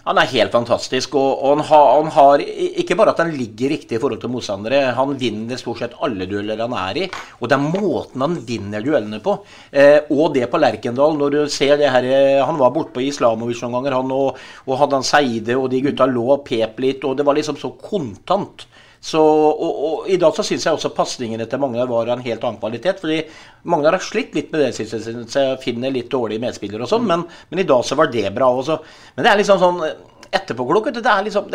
[0.08, 1.14] Han er helt fantastisk.
[1.14, 2.42] Og, og han, har, han har
[2.82, 6.26] ikke bare at han ligger riktig i forhold til motstandere, han vinner stort sett alle
[6.26, 7.10] dueller han er i.
[7.40, 9.36] Og det er måten han vinner duellene på.
[9.70, 13.62] Eh, og det på Lerkendal, når du ser det her eh, Han var bortpå Islamovic
[13.62, 17.20] noen ganger, han og, og han Seide, og de gutta lå og pep litt, og
[17.20, 18.66] det var liksom så kontant.
[19.00, 22.26] Så, og, og I dag så syns jeg også pasningene til Magnar var av en
[22.26, 23.02] helt annen kvalitet.
[23.04, 23.22] fordi
[23.70, 27.26] Magnar har slitt litt med det, synes jeg finner litt dårlige medspillere og sånn, men,
[27.52, 28.80] men i dag så var det bra også.
[29.16, 29.84] Men det er liksom sånn
[30.32, 30.92] etterpåklok.
[30.96, 31.50] Det er liksom,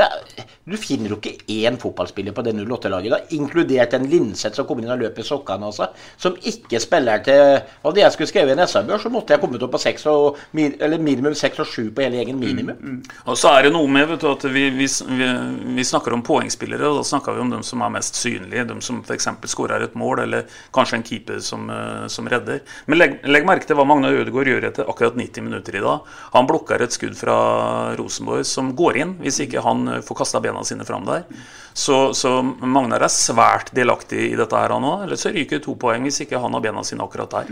[0.64, 4.94] du finner jo ikke én fotballspiller på det 08-laget, inkludert en Linseth som kommer inn
[4.94, 5.88] og løper sokkene altså,
[6.20, 7.40] som ikke spiller til
[7.82, 11.34] Hadde jeg skulle skrevet en SR-børs, så måtte jeg kommet opp på 6 og, minimum
[11.38, 12.38] seks og sju på hele gjengen.
[12.42, 13.00] Minimum.
[13.26, 15.28] Og så er det noe med vet du, at vi, vi, vi,
[15.78, 18.66] vi snakker om poengspillere, og da snakker vi om dem som er mest synlige.
[18.70, 19.28] De som f.eks.
[19.50, 22.62] skårer et mål, eller kanskje en keeper som, eh, som redder.
[22.86, 26.06] Men legg, legg merke til hva Magna Ødegaard gjør etter akkurat 90 minutter i dag.
[26.36, 27.36] Han blokker et skudd fra
[27.98, 31.26] Rosenborg som går inn, hvis ikke han eh, får kasta bena sine fram der.
[31.72, 35.06] Så, så Magnar er svært delaktig i dette her òg.
[35.06, 37.50] Eller så ryker to poeng hvis ikke han har bena sine akkurat der.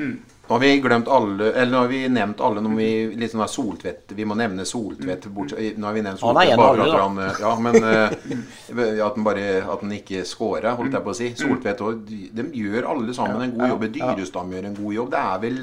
[0.51, 2.87] Nå har vi glemt alle Eller nå har vi nevnt alle når vi
[3.21, 6.81] litt sånn Soltvedt Vi må nevne Soltvedt bort, Nå har vi nevnt Soltvedt en bare
[6.81, 10.97] for at han eh, Ja, men eh, at han bare At han ikke scora, holdt
[10.99, 11.31] jeg på å si.
[11.39, 12.03] Soltvedt òg.
[12.35, 13.87] de, gjør alle sammen en god jobb.
[13.95, 15.15] Dyrestam gjør en god jobb.
[15.15, 15.63] Det er vel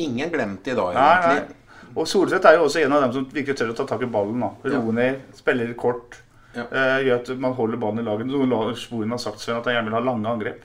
[0.00, 1.40] ingen glemt i dag, Nei, egentlig.
[1.40, 1.59] nei.
[1.96, 4.10] Og Solseth er jo også en av dem som virkelig tør å ta tak i
[4.10, 4.40] ballen.
[4.40, 4.50] da.
[4.76, 6.18] Roe ned, spille litt kort.
[6.54, 6.64] Ja.
[6.70, 8.26] eh, gjør at man holder ballen i laget.
[8.26, 10.62] Noen la- Sporen har sagt Sven, at han gjerne vil ha lange angrep.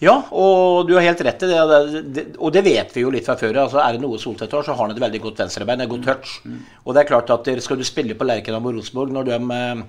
[0.00, 2.36] Ja, og du har helt rett i det.
[2.38, 3.54] og det vet vi jo litt fra før.
[3.64, 5.80] altså Er det noe Soltvedt har, så har han et veldig godt venstrebein.
[5.80, 6.40] Et godt touch.
[6.84, 9.84] Og det er klart at skal du spille på Lerkendal og Rosenborg når de eh,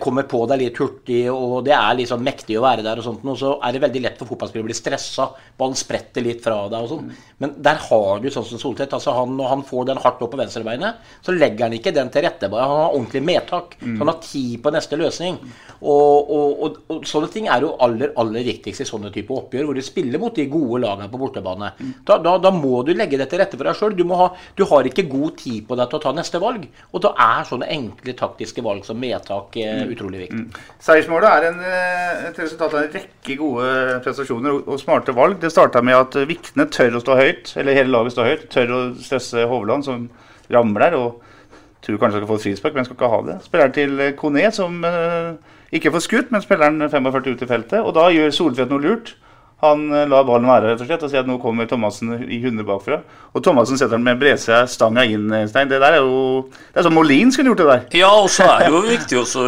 [0.00, 3.24] kommer på deg litt hurtig, og det er liksom mektig å være der, og sånt,
[3.26, 5.26] og så er det veldig lett for fotballspillere å bli stressa.
[5.58, 7.08] Ballen spretter litt fra deg og sånn.
[7.42, 8.92] Men der har du sånn som Soltvedt.
[8.94, 12.08] altså han, Når han får den hardt opp på venstrebeinet, så legger han ikke den
[12.14, 12.48] til rette.
[12.48, 13.76] bare Han har ordentlig medtak.
[13.80, 15.38] Så han har tid på neste løsning.
[15.82, 19.74] Og, og, og, sånne ting er jo aller aller viktigst i sånne type oppgjør, hvor
[19.74, 21.72] du spiller mot de gode lagene på bortebane.
[22.06, 23.96] Da, da, da må du legge det til rette for deg sjøl.
[23.98, 26.64] Du, ha- du har ikke god tid på deg til å ta neste valg.
[26.94, 30.44] Og da er sånne enkle taktiske valg som medtak eh, utrolig viktig.
[30.84, 35.40] Seiersmålet er en, eh, et resultat av en rekke gode prestasjoner og, og smarte valg.
[35.42, 38.46] Det starta med at Vikne tør å stå høyt, eller hele laget står høyt.
[38.54, 40.08] Tør å stresse Hovland, som
[40.52, 40.98] ramler der.
[41.00, 41.20] og
[41.84, 43.34] Tror kanskje skal få et frispark, men skal ikke ha det.
[43.44, 45.34] Spilleren til Kone, som uh,
[45.74, 47.80] ikke får skutt, men spiller han 45 ut i feltet.
[47.82, 49.12] Og da gjør Soltvedt noe lurt.
[49.64, 52.38] Han eh, lar ballen være rett og slett og sier at nå kommer Thomassen i
[52.42, 52.98] 100 bakfra.
[53.34, 54.62] Og Thomassen setter den med bredsida
[55.08, 55.70] inn, eh, Stein.
[55.72, 57.84] Det der er jo Det er som Molin skulle gjort det der.
[57.98, 59.44] Ja, og så er det jo viktig også,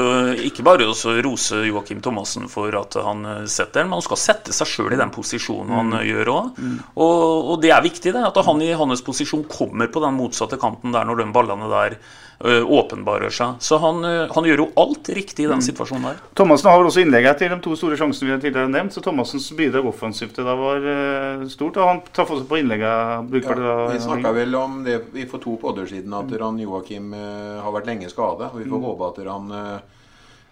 [0.49, 4.17] ikke bare å rose Joakim Thomassen for at han eh, setter den, men han skal
[4.25, 6.03] sette seg sjøl i den posisjonen han Mm.
[6.09, 6.63] gjør òg.
[6.97, 8.25] Og, og det er viktig, det.
[8.27, 11.99] At han i hans posisjon kommer på den motsatte kanten der når de ballene der
[12.45, 13.55] åpenbarer seg.
[13.65, 16.19] Så han, han gjør jo alt riktig i den situasjonen der.
[16.37, 19.01] Thomassen har vel også innlegget til de to store sjansene vi har tidligere nevnt, så
[19.05, 21.79] Thomassens bidrag offensivt da det var eh, stort.
[21.81, 23.31] Og han traff også på innlegget.
[23.33, 23.75] brukbart da.
[23.95, 27.73] Vi snakka vel om det vi for to podder siden, at han Joakim eh, har
[27.73, 28.51] vært lenge skada.
[28.53, 28.89] Og vi får Mm.
[28.91, 29.81] håpe at han eh,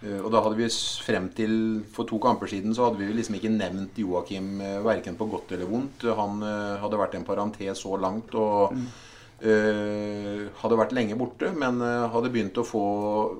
[0.08, 0.68] eh, og da hadde vi
[1.04, 1.54] frem til
[1.92, 5.68] For to kamper siden så hadde vi liksom ikke nevnt Joakim verken på godt eller
[5.68, 6.08] vondt.
[6.16, 8.86] Han eh, hadde vært en parentes så langt og Mm.
[9.44, 12.85] Eh, hadde vært lenge borte, men uh, hadde begynt å få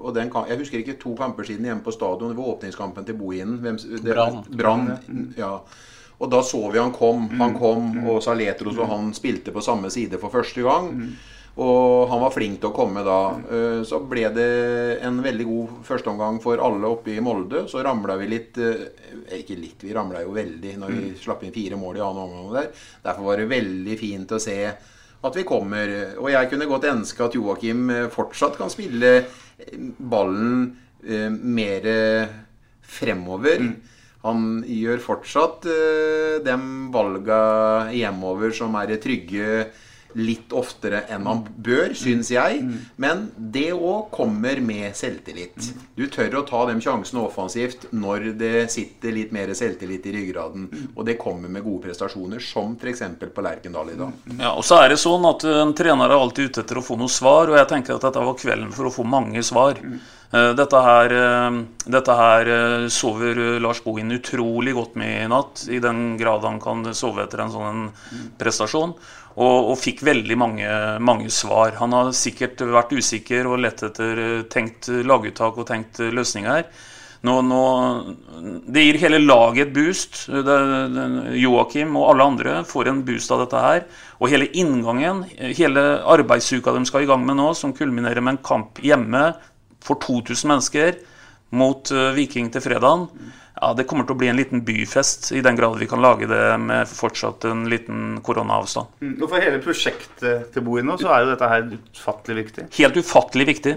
[0.05, 2.33] og den Jeg husker ikke to kamper siden hjemme på stadion.
[2.33, 3.61] Det var åpningskampen til Bohinen.
[4.05, 4.43] Brann.
[4.51, 4.91] Brann.
[5.39, 5.59] Ja.
[6.19, 7.27] Og da så vi han kom.
[7.41, 10.93] Han kom, og Saletros og han spilte på samme side for første gang.
[11.55, 13.19] Og han var flink til å komme da.
[13.51, 14.49] Uh, Så ble det
[15.07, 17.67] en veldig god førsteomgang for alle oppe i Molde.
[17.71, 21.79] Så ramla vi litt Ikke litt, vi ramla jo veldig når vi slapp inn fire
[21.79, 22.75] mål i annen omgang der.
[23.07, 24.59] Derfor var det veldig fint å se
[25.25, 25.91] at vi kommer.
[26.21, 30.71] Og jeg kunne godt ønske at Joakim eh, fortsatt kan spille eh, ballen
[31.07, 31.91] eh, mer
[32.85, 33.59] fremover.
[33.59, 33.93] fremover.
[34.25, 36.55] Han gjør fortsatt eh, de
[36.95, 37.41] valga
[37.93, 39.67] hjemover som er trygge
[40.15, 42.63] litt oftere enn man bør, syns jeg.
[43.01, 45.73] Men det òg kommer med selvtillit.
[45.99, 50.69] Du tør å ta de sjansene offensivt når det sitter litt mer selvtillit i ryggraden.
[50.95, 53.03] Og det kommer med gode prestasjoner, som f.eks.
[53.35, 54.13] på Lerkendal i dag.
[54.39, 56.97] Ja, og så er det sånn at En trener er alltid ute etter å få
[57.01, 59.79] noe svar, og jeg tenker at dette var kvelden for å få mange svar.
[60.35, 65.29] Eh, Dette her, eh, dette her eh, sover eh, Lars Bohin utrolig godt med i
[65.31, 67.85] natt, i den grad han kan sove etter en sånn
[68.41, 68.95] prestasjon.
[69.35, 70.67] Og, og fikk veldig mange,
[71.03, 71.75] mange svar.
[71.81, 76.69] Han har sikkert vært usikker og lett etter eh, tenkt laguttak og tenkt løsninger.
[77.25, 77.63] Nå, nå,
[78.69, 80.19] det gir hele laget et boost.
[81.41, 83.87] Joakim og alle andre får en boost av dette her.
[84.21, 88.45] Og hele inngangen, hele arbeidsuka de skal i gang med nå, som kulminerer med en
[88.45, 89.31] kamp hjemme
[89.85, 91.01] for 2000 mennesker
[91.55, 93.09] mot eh, Viking til fredagen,
[93.55, 96.27] ja, det kommer til å bli en liten byfest, i den grad vi kan lage
[96.27, 98.97] det med fortsatt en liten koronaavstand.
[99.01, 102.67] Mm, Og for hele prosjektet til Bohin nå, så er jo dette her utfattelig viktig.
[102.81, 103.77] Helt ufattelig viktig.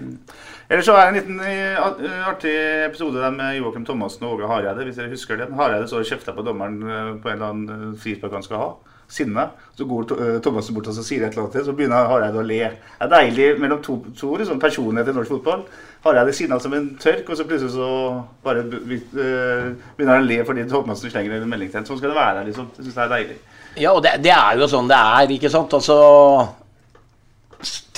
[0.68, 2.56] Ellers så er det en liten eh, eh, artig
[2.90, 5.52] episode der med Joakim Thomassen og Åge Hareide, hvis dere husker det.
[5.56, 6.82] Hareide så og kjefta på dommeren
[7.22, 8.70] på en eller annen frispark han skal ha.
[9.08, 9.46] sinne.
[9.78, 10.10] Så går
[10.44, 12.58] Thomassen bort og så sier et eller annet til, så begynner Hareide å le.
[12.98, 15.64] Det er deilig mellom to, to liksom, personligheter i norsk fotball.
[16.08, 17.90] Hareide sinna som en tørk, og så plutselig så
[18.46, 19.68] bare eh,
[19.98, 21.90] begynner han å le fordi Thomassen slenger en melding til ham.
[21.90, 22.46] Sånn skal det være.
[22.50, 22.72] liksom.
[22.78, 23.38] Jeg syns det er deilig.
[23.78, 25.76] Ja, og det, det er jo sånn det er, ikke sant.
[25.78, 25.98] Altså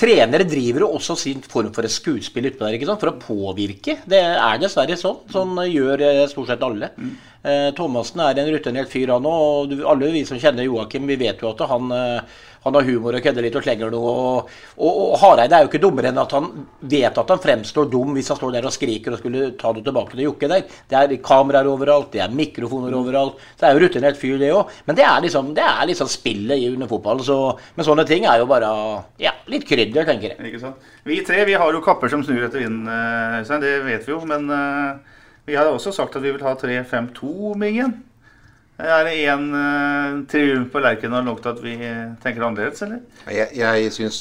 [0.00, 3.02] Trenere driver jo også sin form for et skuespill utpå der, ikke sant?
[3.02, 3.98] for å påvirke.
[4.08, 5.18] Det er dessverre sånn.
[5.32, 6.88] Sånn gjør eh, stort sett alle.
[6.96, 9.74] Eh, Thomassen er en rutinert fyr, han òg.
[9.76, 13.16] Og alle vi som kjenner Joakim, vi vet jo at han, eh, han har humor
[13.16, 14.10] og kødder litt og slenger noe.
[14.10, 16.48] Og, og, og Hareide er jo ikke dummere enn at han
[16.92, 19.84] vet at han fremstår dum hvis han står der og skriker og skulle ta det
[19.86, 20.66] tilbake til Jokke der.
[20.90, 23.40] Det er kameraer overalt, det er mikrofoner overalt.
[23.56, 24.74] Det er jo rutinert fyr, det òg.
[24.88, 27.24] Men det er liksom, det er liksom spillet under fotballen.
[27.24, 27.38] Så,
[27.76, 28.70] men sånne ting er jo bare
[29.22, 30.50] ja, litt krydder, tenker jeg.
[30.50, 30.92] Ikke sant?
[31.08, 33.64] Vi tre vi har jo kapper som snur etter vinden, eh, Øystein.
[33.64, 34.20] Det vet vi jo.
[34.28, 35.16] Men eh,
[35.48, 37.96] vi har også sagt at vi vil ha 3-5-2-mingen.
[38.80, 43.00] Er det én uh, triumf på Lerkendal nok til at vi eh, tenker annerledes, eller?
[43.28, 44.20] Jeg, jeg syns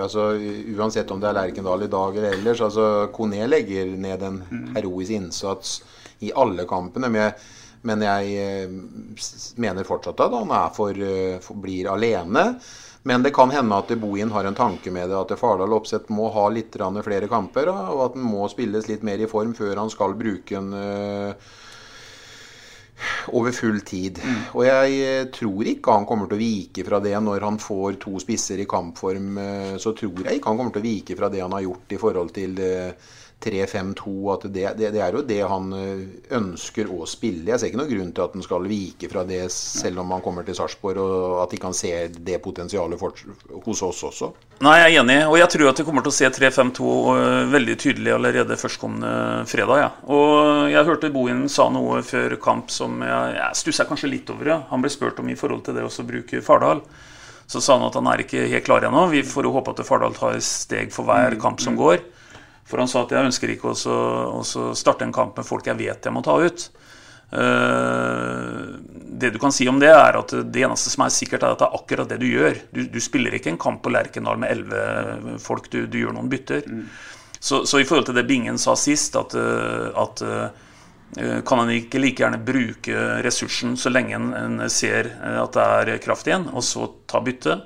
[0.00, 0.30] altså,
[0.76, 4.42] Uansett om det er Lerkendal i dag eller ellers altså, Kone legger ned en
[4.76, 5.80] heroisk innsats
[6.20, 7.08] i alle kampene.
[7.08, 7.34] Men jeg,
[7.88, 8.76] men jeg eh,
[9.60, 12.52] mener fortsatt at han er for, eh, for, blir alene.
[13.08, 16.28] Men det kan hende at Bohin har en tanke med det, at Fardal Opseth må
[16.34, 17.72] ha litt flere kamper.
[17.72, 21.50] Og at den må spilles litt mer i form før han skal bruke en eh,
[23.32, 24.20] over full tid.
[24.54, 28.00] Og jeg eh, tror ikke han kommer til å vike fra det når han får
[28.02, 29.38] to spisser i kampform.
[29.38, 31.96] eh, Så tror jeg ikke han kommer til å vike fra det han har gjort
[31.96, 34.12] i forhold til eh, 3-5-2.
[34.34, 36.02] At det, det, det er jo det han eh,
[36.36, 37.48] ønsker å spille.
[37.48, 40.24] Jeg ser ikke noen grunn til at han skal vike fra det, selv om han
[40.24, 43.16] kommer til Sarpsborg, og at ikke han ser det potensialet for,
[43.66, 44.30] hos oss også.
[44.60, 47.52] Nei, jeg er enig, og jeg tror at vi kommer til å se 3-5-2 øh,
[47.54, 49.12] veldig tydelig allerede førstkommende
[49.48, 49.84] fredag.
[49.84, 49.92] Ja.
[50.12, 54.52] Og jeg hørte Bohin sa noe før kamp som jeg, jeg stussa kanskje litt over.
[54.52, 54.58] Ja.
[54.74, 56.84] Han ble spurt om i forhold til det å bruke Fardal.
[57.50, 59.08] Så sa han at han er ikke helt klar ennå.
[59.10, 62.04] Vi får jo håpe at Fardal tar steg for hver kamp som går.
[62.70, 66.06] For han sa at jeg ønsker ikke også starte en kamp med folk jeg vet
[66.06, 66.70] jeg må ta ut.
[67.30, 68.74] Uh,
[69.20, 71.60] det du kan si om det, er at det eneste som er sikkert, er at
[71.62, 72.58] det er akkurat det du gjør.
[72.74, 76.30] Du, du spiller ikke en kamp på Lerkendal med elleve folk, du, du, gjør noen
[76.32, 76.66] bytter.
[76.66, 76.88] Mm.
[77.38, 80.22] Så, så, i forhold til det Bingen sa sist, at, at
[81.46, 85.08] kan en ikke like gjerne bruke ressursen så lenge en, en ser
[85.40, 87.56] at det er kraft igjen, og så ta bytte?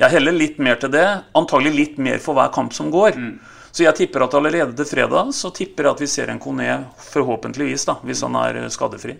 [0.00, 1.06] Jeg heller litt mer til det.
[1.36, 3.18] Antagelig litt mer for hver kamp som går.
[3.20, 3.34] Mm.
[3.70, 6.68] Så jeg tipper at allerede til fredag så tipper jeg at vi ser en Kone,
[7.12, 9.14] forhåpentligvis, da, hvis han er skadefri.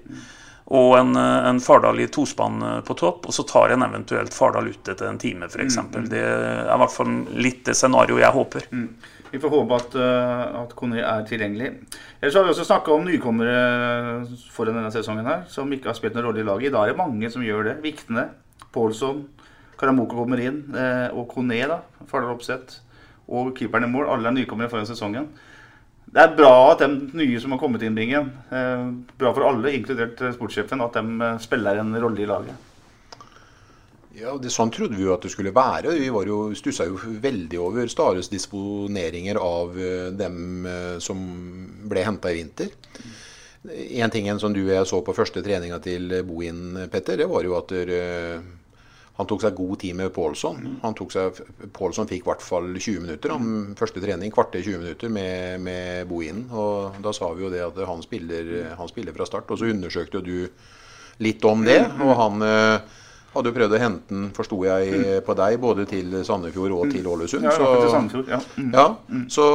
[0.70, 4.90] Og en, en Fardal i tospann på topp, og så tar en eventuelt Fardal ut
[4.90, 5.78] etter en time, f.eks.
[5.86, 6.10] Mm.
[6.10, 8.68] Det er i hvert fall litt det scenarioet jeg håper.
[8.70, 8.84] Mm.
[9.30, 9.96] Vi får håpe at,
[10.64, 11.72] at Kone er tilgjengelig.
[12.18, 16.18] Ellers har vi også snakka om nykommere foran denne sesongen her, som ikke har spilt
[16.18, 16.70] noen rolle i laget.
[16.70, 17.76] I dag er det mange som gjør det.
[17.86, 18.26] Viktene,
[18.74, 19.22] Pålsson,
[19.78, 20.64] Karamoko kommer inn,
[21.14, 21.82] og Kone, da.
[22.10, 22.80] Fardal Oppsett
[23.30, 24.08] og keeperen i mål.
[24.10, 25.30] Alle er nykommere foran sesongen.
[26.10, 26.88] Det er bra at de
[27.20, 28.32] nye som har kommet inn, i ringen,
[29.20, 32.66] bra for alle, inkludert eh, sportssjefen, at de eh, spiller en rolle i laget.
[34.18, 35.94] Ja, det, Sånn trodde vi jo at det skulle være.
[35.94, 39.78] Vi var jo, stussa jo veldig over Stares disponeringer av
[40.18, 40.66] dem
[41.00, 41.20] som
[41.88, 42.74] ble henta i vinter.
[44.02, 47.46] En ting som du og jeg så på første treninga til Bohin, Petter, det var
[47.46, 48.42] jo at der,
[49.20, 50.62] han tok seg god tid med Pålsson.
[51.76, 53.34] Pålsson fikk i hvert fall 20 minutter.
[53.36, 56.46] Han, første trening kvarter 20 minutter med, med Bohinen.
[56.48, 58.48] Og da sa vi jo det at han spiller,
[58.78, 59.52] han spiller fra start.
[59.52, 61.82] Og så undersøkte jo du litt om det.
[62.00, 62.96] Og han eh,
[63.30, 65.08] hadde jo prøvd å hente den, forsto jeg, mm.
[65.26, 67.46] på deg, både til Sandefjord og til Ålesund.
[67.46, 68.40] Ja, så, til Sandefjord, ja.
[68.58, 68.70] Mm.
[68.74, 68.86] ja.
[69.06, 69.26] Mm.
[69.30, 69.46] Så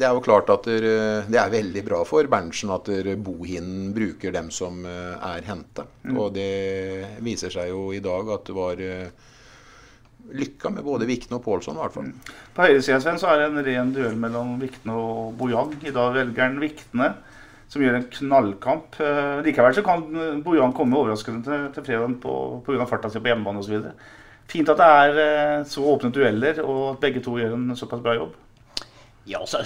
[0.00, 2.88] det er jo klart at det er veldig bra for Berntsen at
[3.20, 5.84] Bohinen bruker dem som eh, er henta.
[6.08, 6.16] Mm.
[6.16, 6.52] Og det
[7.24, 9.28] viser seg jo i dag at det var eh,
[10.40, 11.76] lykka med både Vikne og Pålsson.
[11.76, 12.08] i hvert fall.
[12.08, 12.36] Mm.
[12.56, 15.76] På høyresida så er det en ren duell mellom Vikne og Bojag.
[15.84, 17.12] I dag velger han Vikne
[17.70, 18.98] som gjør en knallkamp.
[19.00, 20.06] Eh, likevel så kan
[20.44, 22.18] Bojan komme overraskende til, til fredag
[22.66, 22.88] pga.
[22.90, 23.92] farta si på hjemmebane osv.
[24.50, 28.02] Fint at det er eh, så åpne dueller, og at begge to gjør en såpass
[28.02, 28.34] bra jobb.
[29.30, 29.60] Ja, så,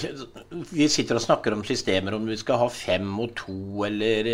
[0.74, 4.28] Vi sitter og snakker om systemer, om vi skal ha fem og to eller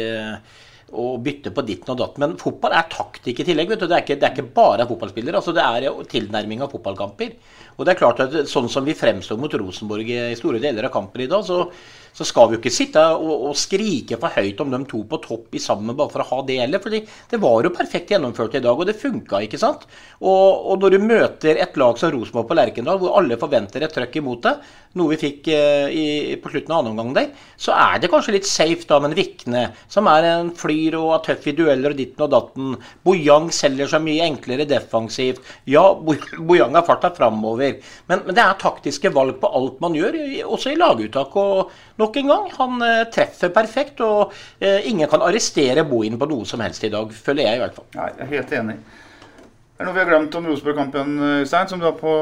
[0.90, 2.24] og eh, bytte på ditten og datten.
[2.24, 3.70] Men fotball er taktikk i tillegg.
[3.70, 3.86] vet du.
[3.86, 5.38] Det er ikke, det er ikke bare fotballspillere.
[5.38, 7.36] altså Det er tilnærming av fotballkamper.
[7.78, 10.94] Og det er klart at Sånn som vi fremstår mot Rosenborg i store deler av
[10.96, 11.68] kamper i dag, så
[12.12, 15.20] så skal vi jo ikke sitte og, og, skrike for høyt om de to på
[15.24, 16.82] topp i sammen bare for å ha det heller.
[16.82, 19.86] For det var jo perfekt gjennomført i dag, og det funka, ikke sant.
[20.20, 23.94] Og, og, når du møter et lag som Rosenborg på Lerkendal, hvor alle forventer et
[23.94, 24.54] trøkk imot det,
[24.98, 26.06] noe vi fikk eh, i,
[26.42, 27.28] på slutten av andre omgang der,
[27.60, 31.12] så er det kanskje litt safe da med en Vikne, som er en flyr og
[31.14, 32.74] er tøff i dueller og ditten og datten.
[33.06, 35.44] Bojang selger seg mye enklere defensivt.
[35.70, 37.78] Ja, Bojang har farta framover,
[38.10, 40.18] men, men, det er taktiske valg på alt man gjør,
[40.50, 41.36] også i laguttak.
[41.38, 41.70] og
[42.00, 42.48] nok en gang.
[42.56, 46.92] Han eh, treffer perfekt, og eh, ingen kan arrestere Bohin på noe som helst i
[46.92, 47.88] dag, føler jeg i hvert fall.
[47.98, 48.76] Nei, jeg er helt enig.
[48.80, 51.16] Er det noe vi har glemt om Rosenborg-kampen,
[51.48, 52.12] Stein, som du har på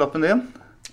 [0.00, 0.44] lappen din?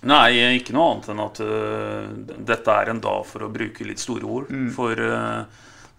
[0.08, 4.00] Nei, ikke noe annet enn at uh, dette er en dag for å bruke litt
[4.02, 4.48] store ord.
[4.50, 4.70] Mm.
[4.74, 5.44] For uh,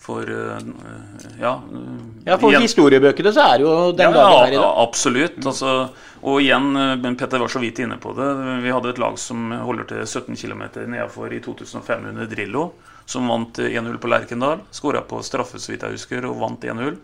[0.03, 1.53] for ja
[2.25, 2.65] Ja, for igjen.
[2.67, 4.77] historiebøkene så er det jo den ja, dagen her i dag.
[4.83, 5.39] Absolutt.
[5.47, 5.73] Altså,
[6.23, 6.69] og igjen,
[7.01, 8.27] men Petter var så vidt inne på det.
[8.63, 12.69] Vi hadde et lag som holder til 17 km nedafor i 2005 under Drillo.
[13.05, 14.61] Som vant 1-0 på Lerkendal.
[14.71, 16.95] Skåra på straffe, så vidt jeg husker, og vant 1-0.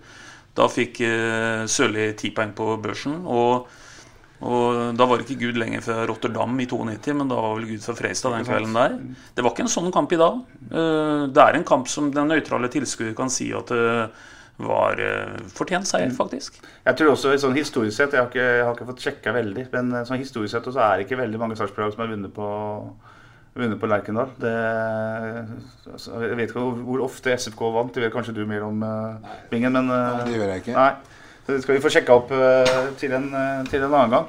[0.56, 1.02] Da fikk
[1.68, 3.22] Sørli ti poeng på børsen.
[3.28, 3.68] og
[4.40, 7.84] og Da var ikke Gud lenger fra Rotterdam i 92, men da var vel Gud
[7.84, 8.98] fra Freistad den kvelden der.
[9.36, 10.42] Det var ikke en sånn kamp i dag.
[10.72, 13.90] Eh, det er en kamp som den nøytrale tilskuer kan si at det
[14.60, 16.60] var eh, fortjent seier, faktisk.
[16.86, 19.70] Jeg tror også sånn historisk sett, jeg har ikke, jeg har ikke fått sjekka veldig,
[19.76, 22.36] men eh, sånn historisk sett også er det ikke veldig mange Sarpsborg som har vunnet
[22.36, 22.50] på
[23.60, 24.34] vunnet på Lerkendal.
[24.40, 24.56] Det,
[25.92, 29.32] altså, jeg vet ikke hvor ofte SFK vant, det vet kanskje du mer om, uh,
[29.52, 29.74] Bingen.
[29.76, 30.76] Men, uh, det gjør jeg ikke.
[30.78, 31.18] Nei.
[31.50, 34.28] Det skal vi få sjekka opp uh, til, en, uh, til, en, annen gang.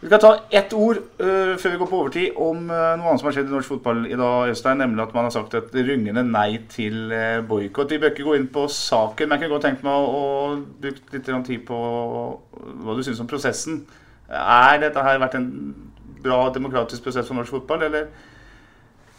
[0.00, 3.28] Vi skal ta ett ord uh, før vi går på overtid om noe annet som
[3.28, 4.52] har skjedd i norsk fotball i dag.
[4.52, 7.94] Øystein, Nemlig at man har sagt et rungende nei til uh, boikott.
[7.94, 10.82] Vi bør ikke gå inn på saken, men jeg kunne godt tenkt meg å, å
[10.82, 11.80] bruke litt tid på
[12.84, 13.84] hva du syns om prosessen.
[14.30, 15.48] Er dette her vært en
[16.20, 18.12] bra demokratisk prosess for norsk fotball, eller?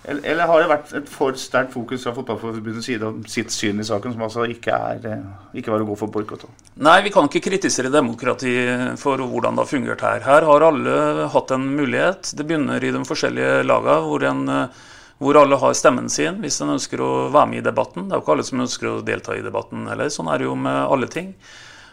[0.03, 3.85] Eller har det vært et for sterkt fokus fra Fotballforbundets side om sitt syn i
[3.85, 6.47] saken, som altså ikke, er, eh, ikke var å gå for boikott?
[6.81, 8.55] Nei, vi kan ikke kritisere demokrati
[8.97, 10.25] for hvordan det har fungert her.
[10.25, 12.33] Her har alle hatt en mulighet.
[12.33, 14.83] Det begynner i de forskjellige lagene, hvor, en, eh,
[15.21, 18.07] hvor alle har stemmen sin hvis en ønsker å være med i debatten.
[18.07, 20.09] Det er jo ikke alle som ønsker å delta i debatten heller.
[20.09, 21.35] Sånn er det jo med alle ting.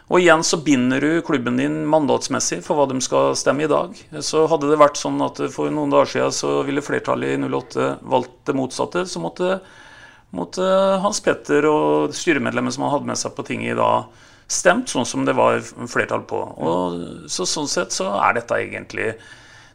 [0.09, 3.93] Og igjen så binder du klubben din mandatsmessig for hva de skal stemme i dag.
[4.25, 7.91] Så hadde det vært sånn at for noen dager siden så ville flertallet i 08
[8.09, 13.37] valgt det motsatte, så måtte eh, Hans Petter og styremedlemmet som han hadde med seg
[13.37, 14.09] på tinget i dag,
[14.49, 16.41] stemt sånn som det var flertall på.
[16.57, 19.13] Og så, sånn sett så er dette egentlig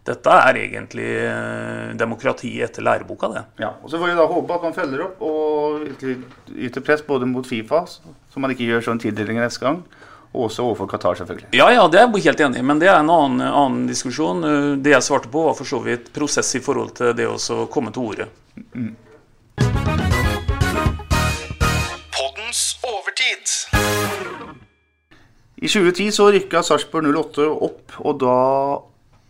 [0.05, 3.45] dette er egentlig eh, demokrati etter læreboka, det.
[3.62, 5.87] Ja, og Så får vi da håpe at man følger opp og
[6.53, 9.80] yter press både mot Fifa, så man ikke gjør sånn tildelinger neste gang,
[10.35, 11.49] også overfor Qatar, selvfølgelig.
[11.55, 14.45] Ja, ja, det er jeg helt enig i, men det er en annen, annen, diskusjon.
[14.45, 17.64] Eh, det jeg svarte på, var for så vidt prosess i forhold til det å
[17.72, 18.28] komme til ordet.
[18.74, 18.95] Mm.
[22.85, 23.51] Overtid.
[25.57, 28.35] I 2010 så rykka Sarpsborg 08 opp, og da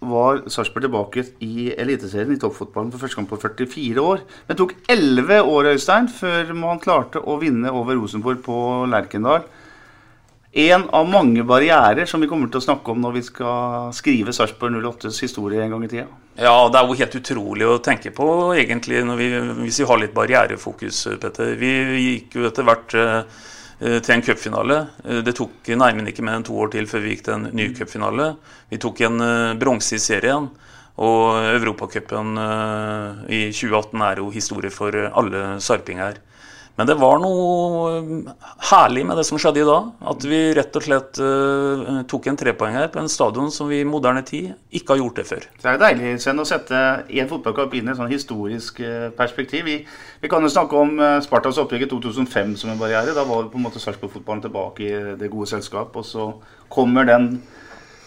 [0.05, 4.25] var Sarpsborg tilbake i Eliteserien i toppfotballen for første gang på 44 år.
[4.47, 8.59] Men det tok 11 år Øystein, før man klarte å vinne over Rosenborg på
[8.91, 9.47] Lerkendal.
[10.55, 14.35] En av mange barrierer som vi kommer til å snakke om når vi skal skrive
[14.37, 16.07] Sarpsborg 08s historie en gang i tida.
[16.39, 18.29] Ja, det er jo helt utrolig å tenke på,
[18.59, 19.27] egentlig, vi,
[19.65, 21.57] hvis vi har litt barrierefokus, Petter.
[21.59, 21.75] Vi
[22.05, 23.43] gikk jo etter hvert eh,
[23.81, 24.77] Eh, til en cupfinale.
[25.05, 27.49] Eh, det tok nærmere ikke mer enn to år til før vi gikk til en
[27.53, 28.35] ny cupfinale.
[28.71, 29.19] Vi tok en
[29.59, 30.49] bronse i serien.
[30.95, 32.37] Og Europacupen
[33.27, 36.21] i 2018 er jo historie for alle sarpinger.
[36.75, 38.31] Men det var noe eh,
[38.70, 39.93] herlig med det som skjedde i dag.
[40.11, 43.79] At vi rett og slett uh, tok en trepoeng her på en stadion som vi
[43.85, 45.47] i moderne tid ikke har gjort det før.
[45.62, 49.68] Det er deilig Sven, å sette en fotballkamp inn i et sånn historisk uh, perspektiv.
[49.70, 49.77] Vi,
[50.25, 53.14] vi, kan jo snakke om Spartans opplegg i 2005 som en barriere.
[53.14, 55.95] Da var på en måte Sarpsborg-fotballen tilbake i det gode selskap.
[55.95, 56.33] Og så
[56.75, 57.37] kommer den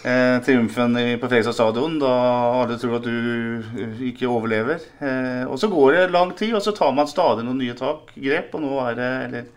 [0.03, 2.13] eh, triumfen på Fredrikstad stadion da
[2.61, 4.81] alle tror at du eh, ikke overlever.
[5.01, 8.11] Eh, og så går det lang tid, og så tar man stadig noen nye tak,
[8.15, 9.47] grep, og nå er det Eller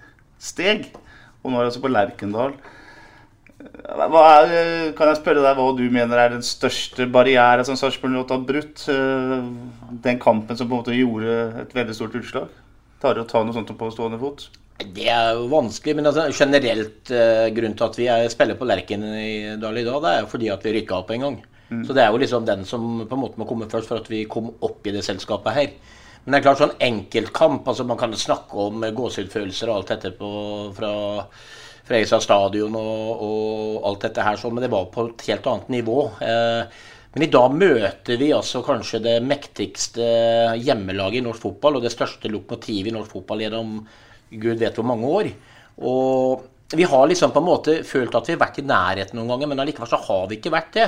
[0.40, 0.90] steg.
[1.42, 2.54] Og nå er det altså på Lerkendal.
[3.60, 7.76] Eh, er, eh, kan jeg spørre deg hva du mener er den største barrieren som
[7.76, 8.86] Sarpsborg har brutt?
[10.06, 12.48] Den kampen som på en måte gjorde et veldig stort utslag?
[13.00, 14.50] Tar å ta noe sånt på stående fot?
[14.94, 18.68] Det er jo vanskelig, men altså, generelt uh, grunnen til at vi er, spiller på
[18.68, 21.38] Lerken i dag, det er jo fordi at vi rykka opp en gang.
[21.70, 21.84] Mm.
[21.86, 24.10] Så det er jo liksom den som på en måte må komme først for at
[24.10, 25.72] vi kom opp i det selskapet her.
[26.24, 30.12] Men det er klart sånn enkeltkamp, altså man kan snakke om gåsehudfølelser og alt dette
[30.18, 30.30] på,
[30.76, 30.92] fra
[31.88, 35.72] Fredrikstad stadion og, og, alt dette her, sånn, men det var på et helt annet
[35.78, 36.02] nivå.
[36.22, 36.82] Eh,
[37.14, 40.04] men i dag møter vi altså kanskje det mektigste
[40.60, 43.80] hjemmelaget i norsk fotball og det største lokomotivet i norsk fotball gjennom
[44.30, 45.32] gud vet hvor mange år.
[45.80, 49.32] Og vi har liksom på en måte følt at vi har vært i nærheten noen
[49.32, 50.84] ganger, men allikevel så har vi ikke vært det.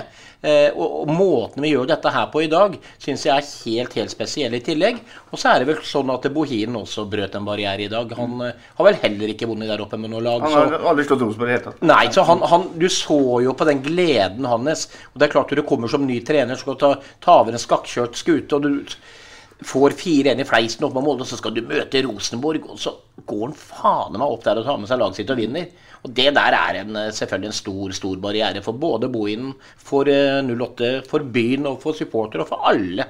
[0.46, 4.12] Eh, og, måten vi gjør dette her på i dag, syns jeg er helt helt
[4.12, 5.00] spesiell i tillegg.
[5.32, 8.14] Og så er det vel sånn at Bohin også brøt en barriere i dag.
[8.18, 10.46] Han uh, har vel heller ikke vunnet der oppe med noe lag.
[10.46, 11.82] Han har aldri slått Rosenborg i det hele tatt.
[11.90, 14.86] Nei, så han, han, du så jo på den gleden hans.
[15.10, 17.64] Og det er klart når du kommer som ny trener, skal ta, ta over en
[17.64, 18.54] skakkjørt skute.
[18.54, 18.94] og du
[19.66, 22.68] får 4-1 i fleisen opp med Molde, så skal du møte Rosenborg.
[22.72, 22.94] Og så
[23.28, 25.68] går han faen meg opp der og tar med seg laget sitt og vinner.
[26.02, 30.88] Og det der er en, selvfølgelig en stor stor barriere for både Bohinen, for 08,
[30.88, 33.06] eh, for byen og for supporter og for alle.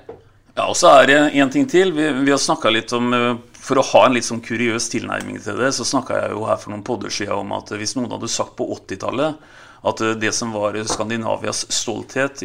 [0.52, 1.94] Ja, og så er det en ting til.
[1.96, 3.32] Vi, vi har snakka litt om eh,
[3.62, 6.58] For å ha en litt sånn kuriøs tilnærming til det, så snakka jeg jo her
[6.58, 9.38] for noen podder siden om at hvis noen hadde sagt på 80-tallet
[9.82, 12.42] at det som var Skandinavias stolthet,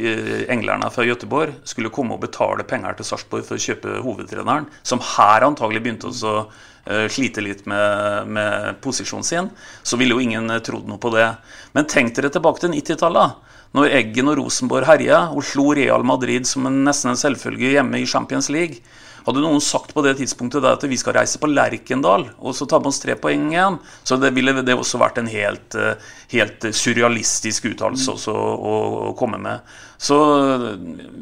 [0.49, 5.03] englerne fra Göteborg, skulle komme og betale penger til Sarpsborg for å kjøpe hovedtreneren, som
[5.15, 9.51] her antagelig begynte å eh, slite litt med, med, posisjonen sin,
[9.85, 11.29] så ville jo ingen eh, trodd noe på det.
[11.77, 13.37] Men tenk dere tilbake til 90-tallet.
[13.77, 18.01] Når Eggen og Rosenborg herja og slo Real Madrid som en nesten en selvfølge hjemme
[18.01, 18.81] i Champions League.
[19.27, 22.79] Hadde noen sagt på det tidspunktet at vi skal reise på Lerkendal og så ta
[22.79, 23.75] med oss tre poeng igjen,
[24.07, 25.99] så det ville det også vært en helt, eh,
[26.31, 29.75] helt surrealistisk uttalelse å, å, komme med.
[29.97, 30.17] Så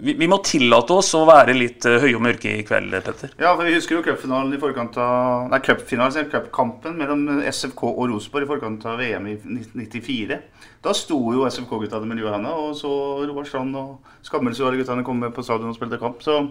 [0.03, 3.31] vi, vi, må tillate oss å være litt eh, høye og mørke i kveld, Petter.
[3.39, 8.09] Ja, for vi husker jo cupfinalen i forkant av Nei, cupfinalen, cupkampen mellom SFK og
[8.11, 10.39] Rosenborg i forkant av VM i 1994.
[10.83, 12.91] Da sto jo SFK-guttene med lua i handa, og så
[13.23, 16.19] Roar Strand og Skammelsrud-guttene kom med på stadion og spilte kamp.
[16.25, 16.41] Så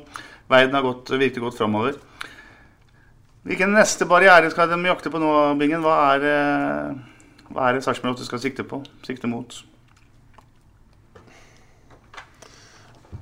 [0.48, 2.00] verden har gått, virkelig gått framover.
[3.44, 5.84] Hvilken neste barriere skal de jakte på nå, Bingen?
[5.84, 8.80] Hva er, eh, hva er Sarpsborg 8 skal sikte på?
[9.04, 9.60] Sikte mot?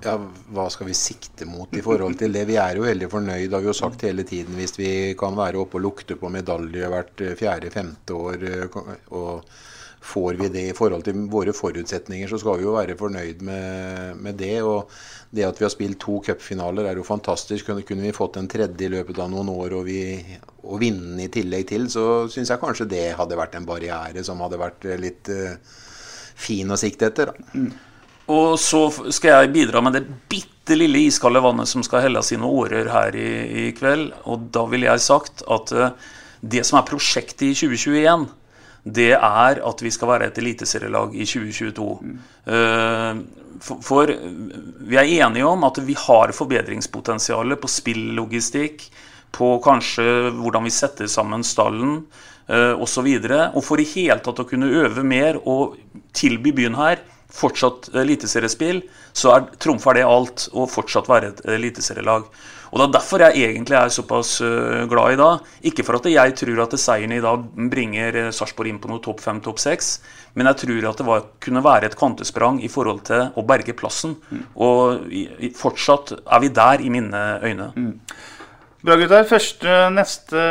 [0.02, 0.16] Ja,
[0.54, 2.46] Hva skal vi sikte mot i forhold til det?
[2.48, 5.60] Vi er jo veldig fornøyd, har vi jo sagt hele tiden, hvis vi kan være
[5.62, 8.48] oppe og lukte på medalje hvert eh, fjerde-femte år.
[8.48, 8.80] Eh,
[9.14, 9.46] og
[10.02, 14.18] får vi det i forhold til våre forutsetninger, så skal vi jo være fornøyd med,
[14.24, 14.56] med det.
[14.66, 14.90] Og
[15.30, 17.68] det at vi har spilt to cupfinaler er jo fantastisk.
[17.68, 20.02] Kunne, kunne, vi fått en tredje i løpet av noen år og, vi,
[20.66, 24.42] og vinne i tillegg til, så syns jeg kanskje det hadde vært en barriere som
[24.42, 25.54] hadde vært litt uh,
[26.34, 27.34] fin å sikte etter.
[27.54, 27.70] Mm.
[28.30, 32.46] Og så skal jeg bidra med det bitte lille iskalde vannet som skal helle sine
[32.46, 33.30] årer her i,
[33.66, 34.12] i kveld.
[34.30, 35.96] Og da ville jeg sagt at eh,
[36.42, 38.26] det som er prosjektet i 2021,
[38.82, 41.86] det er at vi skal være et eliteserielag i 2022.
[42.02, 43.22] Mm.
[43.62, 48.88] for, for vi er enige om at vi har forbedringspotensial på spillogistikk,
[49.32, 52.02] på kanskje hvordan vi setter sammen stallen
[52.50, 53.06] osv.
[53.54, 55.78] Og for i hele tatt å kunne øve mer og
[56.12, 56.98] tilby byen her
[57.32, 58.82] fortsatt eliteseriespill,
[59.16, 62.26] så er, trumfer det alt å fortsatt være et eliteserielag.
[62.72, 65.48] Og Det er derfor jeg egentlig er såpass øh, glad i dag.
[65.68, 69.02] Ikke for at jeg tror at seieren i dag bringer øh, Sarpsborg inn på noe
[69.04, 69.98] topp fem, topp seks,
[70.32, 73.76] men jeg tror at det var, kunne være et kvantesprang i forhold til å berge
[73.76, 74.16] plassen.
[74.56, 77.68] Og i, i, fortsatt er vi der i mine øyne.
[78.82, 79.28] Bra, gutter.
[79.28, 80.46] Første, neste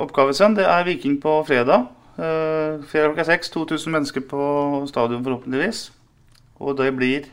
[0.00, 1.84] oppgave, Sven, det er Viking på fredag.
[2.16, 3.50] Uh, fredag klokka seks.
[3.52, 4.42] 2000 mennesker på
[4.88, 5.90] stadion, forhåpentligvis.
[6.60, 7.26] Og det blir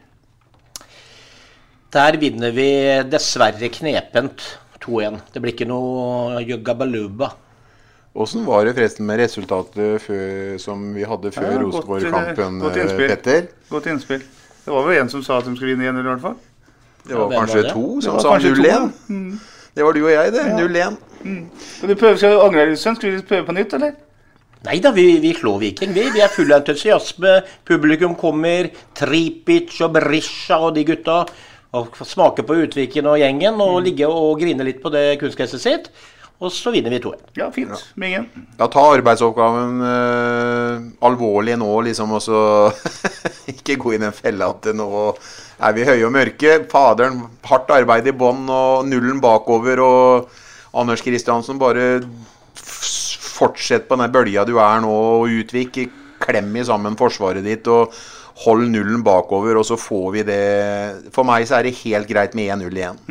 [1.93, 2.67] Der vinner vi
[3.07, 4.43] dessverre knepent
[4.83, 5.19] 2-1.
[5.33, 7.29] Det blir ikke noe juggabaluba.
[8.13, 13.07] Åssen var det forresten med resultatet før, som vi hadde før Ja, Rosenborg-kampen, eh.
[13.07, 13.47] Petter?
[13.69, 14.21] Godt innspill.
[14.65, 16.35] Det var vel en som sa at de skulle vinne 1-0 i hvert fall.
[17.07, 17.73] Det var hvem kanskje var det?
[17.73, 18.91] to som sa kanskje 0-1.
[19.07, 19.39] Mm.
[19.75, 20.45] Det var du og jeg, det.
[20.45, 20.89] Ja.
[20.89, 20.97] 0-1.
[21.83, 22.95] Og du prøver, skal du angre litt, Sven?
[22.95, 23.97] Skal vi prøve på nytt, eller?
[24.63, 25.91] Nei da, vi, vi slår Viking.
[25.91, 27.41] Vi, vi er fulle av entusiasme.
[27.67, 28.69] Publikum kommer.
[28.95, 31.17] Tripic og Berisha og de gutta.
[31.75, 35.89] Og smaker på Utviken og gjengen og ligge og grine litt på det kunstgresset sitt.
[36.43, 37.19] Og så vinner vi 2-1.
[37.39, 37.83] Ja, fint.
[37.99, 38.29] Bingen.
[38.57, 42.39] Ja, ta arbeidsoppgaven eh, alvorlig nå, liksom, og så
[43.53, 44.89] ikke gå i den fella at nå
[45.63, 46.57] er vi høye og mørke.
[46.71, 50.39] Faderen, hardt arbeid i bånn og nullen bakover, og
[50.73, 52.01] Anders Kristiansen, bare
[53.43, 55.83] fortsett på den bølja du er nå, og utvik.
[56.23, 57.91] Klem i sammen forsvaret ditt, og
[58.45, 60.43] hold nullen bakover, og så får vi det
[61.13, 63.01] For meg så er det helt greit med 1-0 igjen.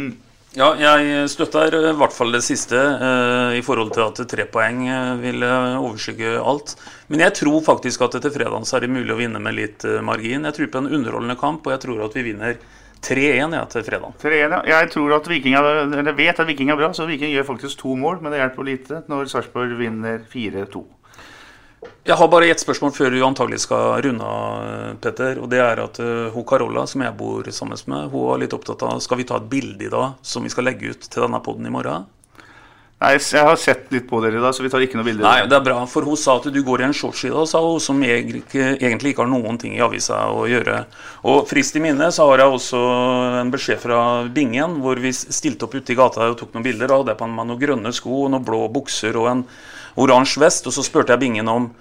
[0.53, 4.83] Ja, jeg støtter i hvert fall det siste eh, i forhold til at tre poeng
[4.85, 6.75] eh, vil eh, overskygge alt.
[7.09, 9.87] Men jeg tror faktisk at etter fredagen så er det mulig å vinne med litt
[9.89, 10.45] eh, margin.
[10.45, 12.61] Jeg tror på en underholdende kamp, og jeg tror at vi vinner
[13.03, 14.17] 3-1 ja, til fredagen.
[14.23, 14.63] 3-1, ja.
[14.71, 17.81] Jeg tror at Viking er, eller vet at Viking er bra, så Viking gjør faktisk
[17.83, 18.21] to mål.
[18.23, 20.85] Men det hjelper lite når Sarpsborg vinner 4-2.
[22.07, 25.39] Jeg har bare ett spørsmål før du antagelig skal runde av, eh, Petter.
[25.43, 28.55] Og det er at uh, hun Carola, som jeg bor sammen med, hun var litt
[28.55, 31.27] opptatt av Skal vi ta et bilde i dag som vi skal legge ut til
[31.27, 32.07] denne poden i morgen?
[33.03, 35.25] Nei, jeg har sett litt på dere i dag, så vi tar ikke noe bilde.
[35.25, 37.49] Nei, det er bra, for hun sa at du går i en shorts i dag,
[37.51, 40.77] sa hun, som egentlig ikke, egentlig ikke har noen ting i avisa å gjøre.
[41.27, 42.83] Og frist i minne så har jeg også
[43.41, 43.97] en beskjed fra
[44.31, 46.93] Bingen, hvor vi stilte opp ute i gata og tok noen bilder.
[46.93, 49.43] Da hadde jeg på meg noen grønne sko, noen blå bukser og en
[49.99, 50.69] oransje vest.
[50.71, 51.73] Og så spurte jeg Bingen om,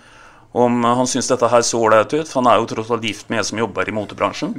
[0.58, 3.30] om han syntes dette her så ålreit ut, for han er jo tross alt gift
[3.30, 4.58] med en som jobber i motebransjen.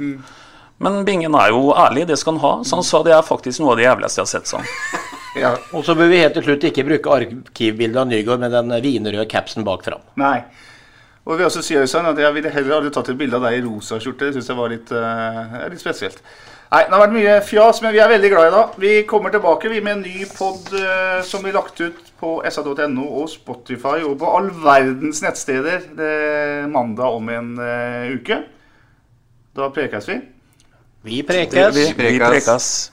[0.79, 3.59] Men Bingen er jo ærlig, det skal han ha, så han sa det er faktisk
[3.59, 5.19] noe av det jævligste jeg har sett sånn.
[5.39, 5.55] Ja.
[5.73, 9.25] Og så bør vi helt til slutt ikke bruke arkivbildet av Nygaard med den vinrøde
[9.31, 10.03] capsen bak fram.
[10.21, 10.37] Nei.
[11.23, 13.61] Og vi også sier sånn at jeg ville heller aldri tatt et bilde av deg
[13.61, 14.27] i rosa skjorte.
[14.27, 16.19] Det syns jeg var litt, uh, litt spesielt.
[16.73, 18.77] Nei, det har vært mye fjas, men vi er veldig glad i dag.
[18.81, 23.05] Vi kommer tilbake vi med en ny pod uh, som blir lagt ut på sa.no
[23.21, 26.13] og Spotify og på all verdens nettsteder det,
[26.71, 28.37] mandag om en eh, uke.
[29.53, 30.21] Da prekes vi.
[31.03, 31.75] Vi prekes.
[31.75, 32.92] Vi prekes.